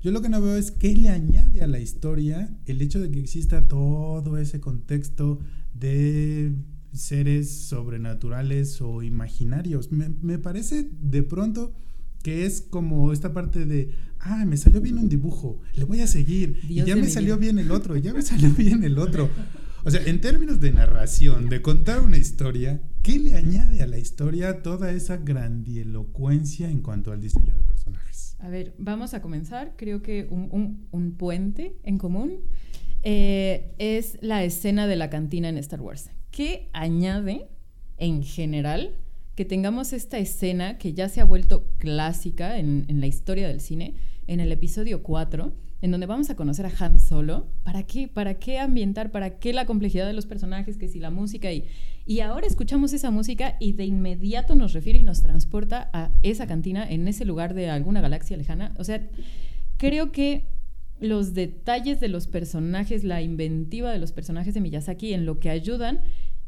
[0.00, 3.10] Yo lo que no veo es qué le añade a la historia el hecho de
[3.10, 5.38] que exista todo ese contexto
[5.74, 6.54] de
[6.94, 9.92] seres sobrenaturales o imaginarios.
[9.92, 11.74] Me, me parece de pronto
[12.22, 16.06] que es como esta parte de, ah, me salió bien un dibujo, le voy a
[16.06, 19.28] seguir, y ya me salió bien el otro, y ya me salió bien el otro.
[19.84, 23.98] O sea, en términos de narración, de contar una historia, ¿qué le añade a la
[23.98, 28.36] historia toda esa grandielocuencia en cuanto al diseño de personajes?
[28.40, 29.74] A ver, vamos a comenzar.
[29.76, 32.40] Creo que un, puente en común
[33.02, 36.10] eh, es la escena de la cantina en Star Wars.
[36.30, 37.48] ¿Qué añade
[37.96, 38.94] en general
[39.38, 43.94] que tengamos esta escena que ya se ha vuelto clásica en, la historia del cine,
[44.26, 47.46] en el episodio 4, en donde vamos a conocer a Han Solo.
[47.62, 48.08] ¿Para qué?
[48.08, 49.12] ¿Para qué ambientar?
[49.12, 50.76] ¿Para qué la complejidad de los personajes?
[50.76, 51.66] Que si la música y...
[52.04, 56.48] Y ahora escuchamos esa música y de inmediato nos refiere y nos transporta a esa
[56.48, 58.74] cantina en ese lugar de alguna galaxia lejana.
[58.76, 59.06] O sea,
[59.76, 60.46] creo que
[60.98, 65.50] los detalles de los personajes, la inventiva de los personajes de Miyazaki en lo que
[65.50, 66.00] ayudan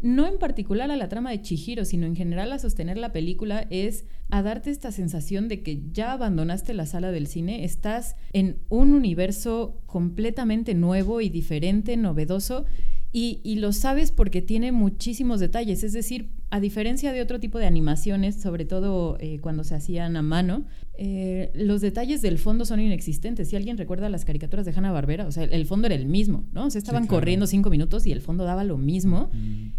[0.02, 3.66] no en particular a la trama de Chihiro, sino en general a sostener la película,
[3.70, 8.58] es a darte esta sensación de que ya abandonaste la sala del cine, estás en
[8.68, 12.64] un universo completamente nuevo y diferente, novedoso,
[13.12, 17.66] y, lo sabes porque tiene muchísimos detalles, es decir, a diferencia de otro tipo de
[17.66, 20.64] animaciones, sobre todo eh, cuando se hacían a mano,
[21.02, 23.48] eh, los detalles del fondo son inexistentes.
[23.48, 26.44] Si alguien recuerda las caricaturas de Hanna Barbera, o sea, el fondo era el mismo,
[26.52, 26.66] ¿no?
[26.66, 29.30] O sea, estaban corriendo cinco minutos y el fondo daba lo mismo.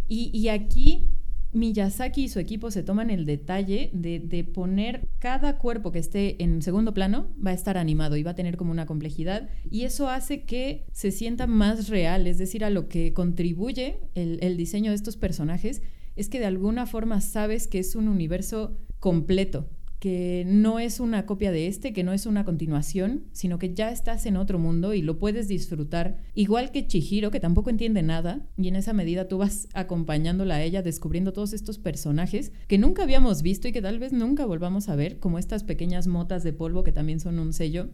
[0.07, 1.05] Y, y aquí
[1.53, 6.63] Miyazaki y su equipo se toman el detalle de, poner cada cuerpo que esté en
[6.63, 10.09] segundo plano va a estar animado y va a tener como una complejidad y eso
[10.09, 14.89] hace que se sienta más real, es decir, a lo que contribuye el, el diseño
[14.89, 15.83] de estos personajes
[16.15, 19.69] es que de alguna forma sabes que es un universo completo,
[20.01, 23.91] que no es una copia de este, que no es una continuación, sino que ya
[23.91, 26.17] estás en otro mundo y lo puedes disfrutar.
[26.33, 30.63] Igual que Chihiro, que tampoco entiende nada, y en esa medida tú vas acompañándola a
[30.63, 34.89] ella, descubriendo todos estos personajes que nunca habíamos visto y que tal vez nunca volvamos
[34.89, 37.91] a ver, como estas pequeñas motas de polvo que también son un sello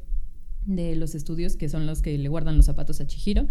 [0.66, 3.47] de los estudios, que son los que le guardan los zapatos a Chihiro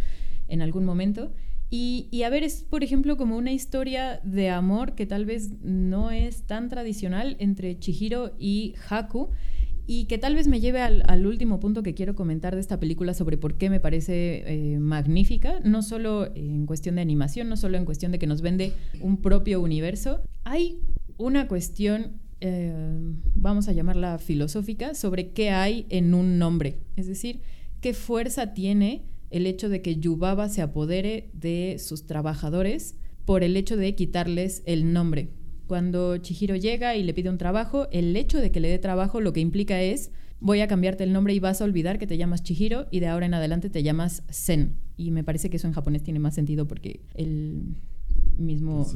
[0.48, 1.34] en algún momento.
[1.68, 6.12] Y, a ver, es por ejemplo como una historia de amor que tal vez no
[6.12, 9.30] es tan tradicional entre Chihiro y Haku
[9.88, 13.14] y que tal vez me lleve al, último punto que quiero comentar de esta película
[13.14, 17.76] sobre por qué me parece eh, magnífica, no solo en cuestión de animación, no solo
[17.76, 20.80] en cuestión de que nos vende un propio universo, hay
[21.18, 22.72] una cuestión, eh,
[23.34, 27.40] vamos a llamarla filosófica, sobre qué hay en un nombre, es decir,
[27.80, 29.04] qué fuerza tiene
[29.36, 34.62] el hecho de que Yubaba se apodere de sus trabajadores por el hecho de quitarles
[34.66, 35.30] el nombre.
[35.66, 39.20] Cuando Chihiro llega y le pide un trabajo, el hecho de que le dé trabajo
[39.20, 42.16] lo que implica es voy a cambiarte el nombre y vas a olvidar que te
[42.16, 44.76] llamas Chihiro y de ahora en adelante te llamas Zen.
[44.96, 47.76] Y me parece que eso en japonés tiene más sentido porque el
[48.38, 48.86] mismo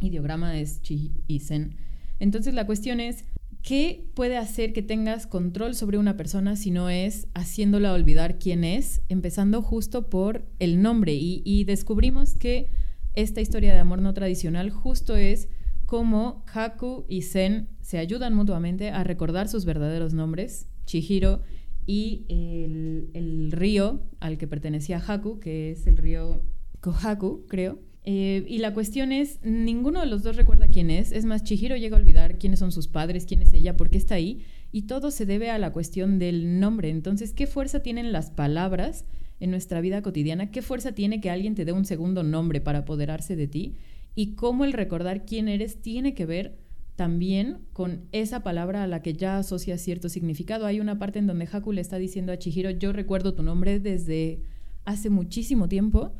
[0.00, 1.74] ideograma es Chi y Zen.
[2.20, 3.24] Entonces la cuestión es,
[3.68, 8.64] ¿Qué puede hacer que tengas control sobre una persona si no es haciéndola olvidar quién
[8.64, 11.12] es, empezando justo por el nombre?
[11.12, 12.70] Y, descubrimos que
[13.14, 15.50] esta historia de amor no tradicional justo es
[15.84, 21.42] cómo Haku y Zen se ayudan mutuamente a recordar sus verdaderos nombres, Chihiro
[21.84, 26.40] y el, el río al que pertenecía Haku, que es el río
[26.80, 27.80] Kohaku, creo.
[28.10, 31.12] Eh, y la cuestión es, ninguno de los dos recuerda quién es.
[31.12, 33.98] Es más, Chihiro llega a olvidar quiénes son sus padres, quién es ella, por qué
[33.98, 34.46] está ahí.
[34.72, 36.88] Y todo se debe a la cuestión del nombre.
[36.88, 39.04] Entonces, ¿qué fuerza tienen las palabras
[39.40, 40.50] en nuestra vida cotidiana?
[40.50, 43.76] ¿Qué fuerza tiene que alguien te dé un segundo nombre para apoderarse de ti?
[44.14, 46.56] Y cómo el recordar quién eres tiene que ver
[46.96, 50.64] también con esa palabra a la que ya asocia cierto significado.
[50.64, 53.80] Hay una parte en donde Haku le está diciendo a Chihiro, yo recuerdo tu nombre
[53.80, 54.40] desde
[54.86, 56.14] hace muchísimo tiempo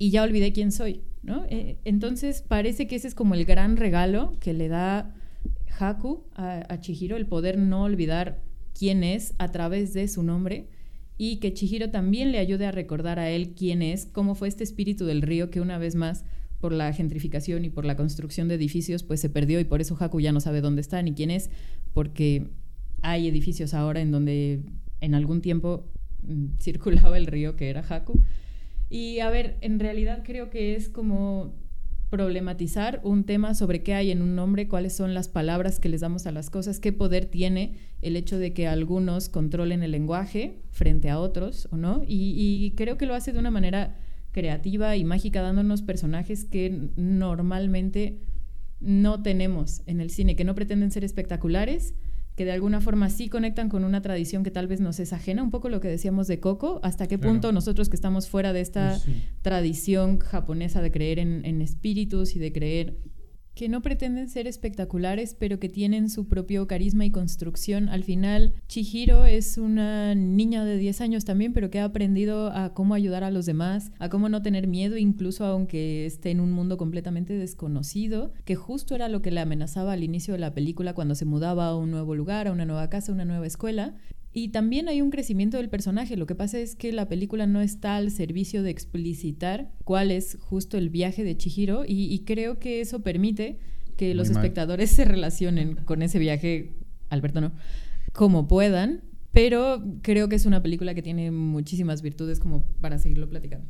[0.00, 1.02] y ya olvidé quién soy.
[1.22, 1.44] ¿no?
[1.50, 5.14] Eh, entonces parece que ese es como el gran regalo que le da
[5.78, 8.40] Haku a, Chihiro, el poder no olvidar
[8.76, 10.68] quién es a través de su nombre
[11.18, 14.64] y que Chihiro también le ayude a recordar a él quién es, cómo fue este
[14.64, 16.24] espíritu del río que una vez más
[16.60, 19.96] por la gentrificación y por la construcción de edificios pues se perdió y por eso
[20.00, 21.50] Haku ya no sabe dónde está ni quién es
[21.92, 22.48] porque
[23.02, 24.62] hay edificios ahora en donde
[25.00, 25.84] en algún tiempo
[26.22, 28.14] mm, circulaba el río que era Jaco.
[28.90, 31.54] Y a ver, en realidad creo que es como
[32.10, 36.00] problematizar un tema sobre qué hay en un nombre, cuáles son las palabras que les
[36.00, 40.58] damos a las cosas, qué poder tiene el hecho de que algunos controlen el lenguaje
[40.70, 42.02] frente a otros o no.
[42.04, 43.96] Y, y creo que lo hace de una manera
[44.32, 48.18] creativa y mágica, dándonos personajes que normalmente
[48.80, 51.94] no tenemos en el cine, que no pretenden ser espectaculares,
[52.40, 55.42] que de alguna forma sí conectan con una tradición que tal vez nos es ajena,
[55.42, 58.62] un poco lo que decíamos de Coco, hasta qué punto nosotros que estamos fuera de
[58.62, 59.22] esta Pues sí.
[59.42, 62.96] tradición japonesa de creer en, en espíritus y de creer
[63.54, 67.88] que no pretenden ser espectaculares, pero que tienen su propio carisma y construcción.
[67.88, 72.72] Al final, Chihiro es una niña de 10 años también, pero que ha aprendido a
[72.74, 76.52] cómo ayudar a los demás, a cómo no tener miedo, incluso aunque esté en un
[76.52, 80.94] mundo completamente desconocido, que justo era lo que le amenazaba al inicio de la película
[80.94, 83.94] cuando se mudaba a un nuevo lugar, a una nueva casa, a una nueva escuela.
[84.32, 86.16] Y también hay un crecimiento del personaje.
[86.16, 90.38] Lo que pasa es que la película no está al servicio de explicitar cuál es
[90.40, 93.58] justo el viaje de Chihiro y, y creo que eso permite
[93.96, 94.38] que los mal.
[94.38, 96.72] espectadores se relacionen con ese viaje,
[97.08, 97.52] Alberto no,
[98.12, 99.02] como puedan,
[99.32, 103.66] pero creo que es una película que tiene muchísimas virtudes como para seguirlo platicando.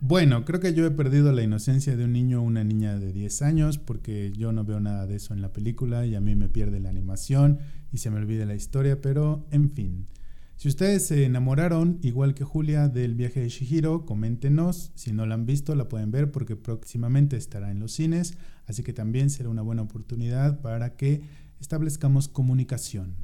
[0.00, 3.12] Bueno, creo que yo he perdido la inocencia de un niño o una niña de
[3.12, 6.36] 10 años porque yo no veo nada de eso en la película y a mí
[6.36, 7.58] me pierde la animación
[7.92, 10.06] y se me olvida la historia, pero en fin.
[10.54, 14.92] Si ustedes se enamoraron, igual que Julia, del viaje de Shihiro, coméntenos.
[14.94, 18.84] Si no la han visto, la pueden ver porque próximamente estará en los cines, así
[18.84, 21.22] que también será una buena oportunidad para que
[21.60, 23.16] establezcamos comunicación.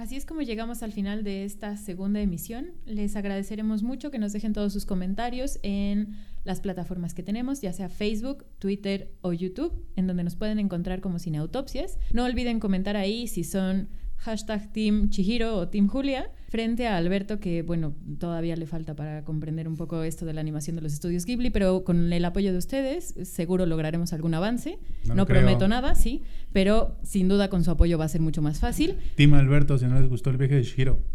[0.00, 2.72] Así es como llegamos al final de esta segunda emisión.
[2.86, 7.74] Les agradeceremos mucho que nos dejen todos sus comentarios en las plataformas que tenemos, ya
[7.74, 11.98] sea Facebook, Twitter o YouTube, en donde nos pueden encontrar como Cineautopsias.
[12.14, 13.90] No olviden comentar ahí si son
[14.20, 19.24] hashtag Team Chihiro o Team Julia, frente a Alberto, que bueno, todavía le falta para
[19.24, 22.52] comprender un poco esto de la animación de los estudios Ghibli, pero con el apoyo
[22.52, 24.78] de ustedes seguro lograremos algún avance.
[25.14, 28.60] No prometo nada, sí, pero sin duda con su apoyo va a ser mucho más
[28.60, 28.96] fácil.
[29.16, 30.98] Team Alberto, si no les gustó el viaje de Shihiro.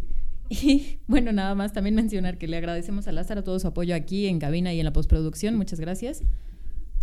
[0.48, 4.28] Y bueno, nada más también mencionar que le agradecemos a Lázaro todo su apoyo aquí
[4.28, 5.56] en cabina y en la postproducción.
[5.56, 6.22] Muchas gracias.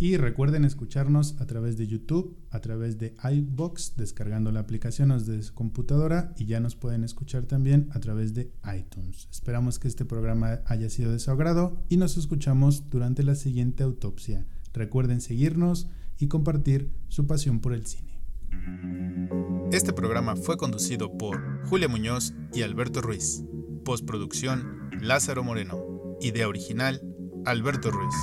[0.03, 5.41] Y recuerden escucharnos a través de YouTube, a través de iBox, descargando la aplicación desde
[5.41, 9.29] su computadora y ya nos pueden escuchar también a través de iTunes.
[9.31, 13.83] Esperamos que este programa haya sido de su agrado y nos escuchamos durante la siguiente
[13.83, 14.45] autopsia.
[14.73, 15.87] Recuerden seguirnos
[16.19, 18.19] y compartir su pasión por el cine.
[19.71, 23.45] Este programa fue conducido por Julia Muñoz y Alberto Ruiz.
[23.85, 25.81] Postproducción Lázaro Moreno.
[26.19, 27.01] Idea original
[27.45, 28.15] Alberto Ruiz.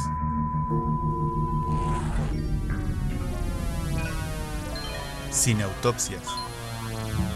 [5.33, 6.23] Cineautopsias.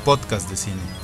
[0.05, 1.04] Podcast de cine.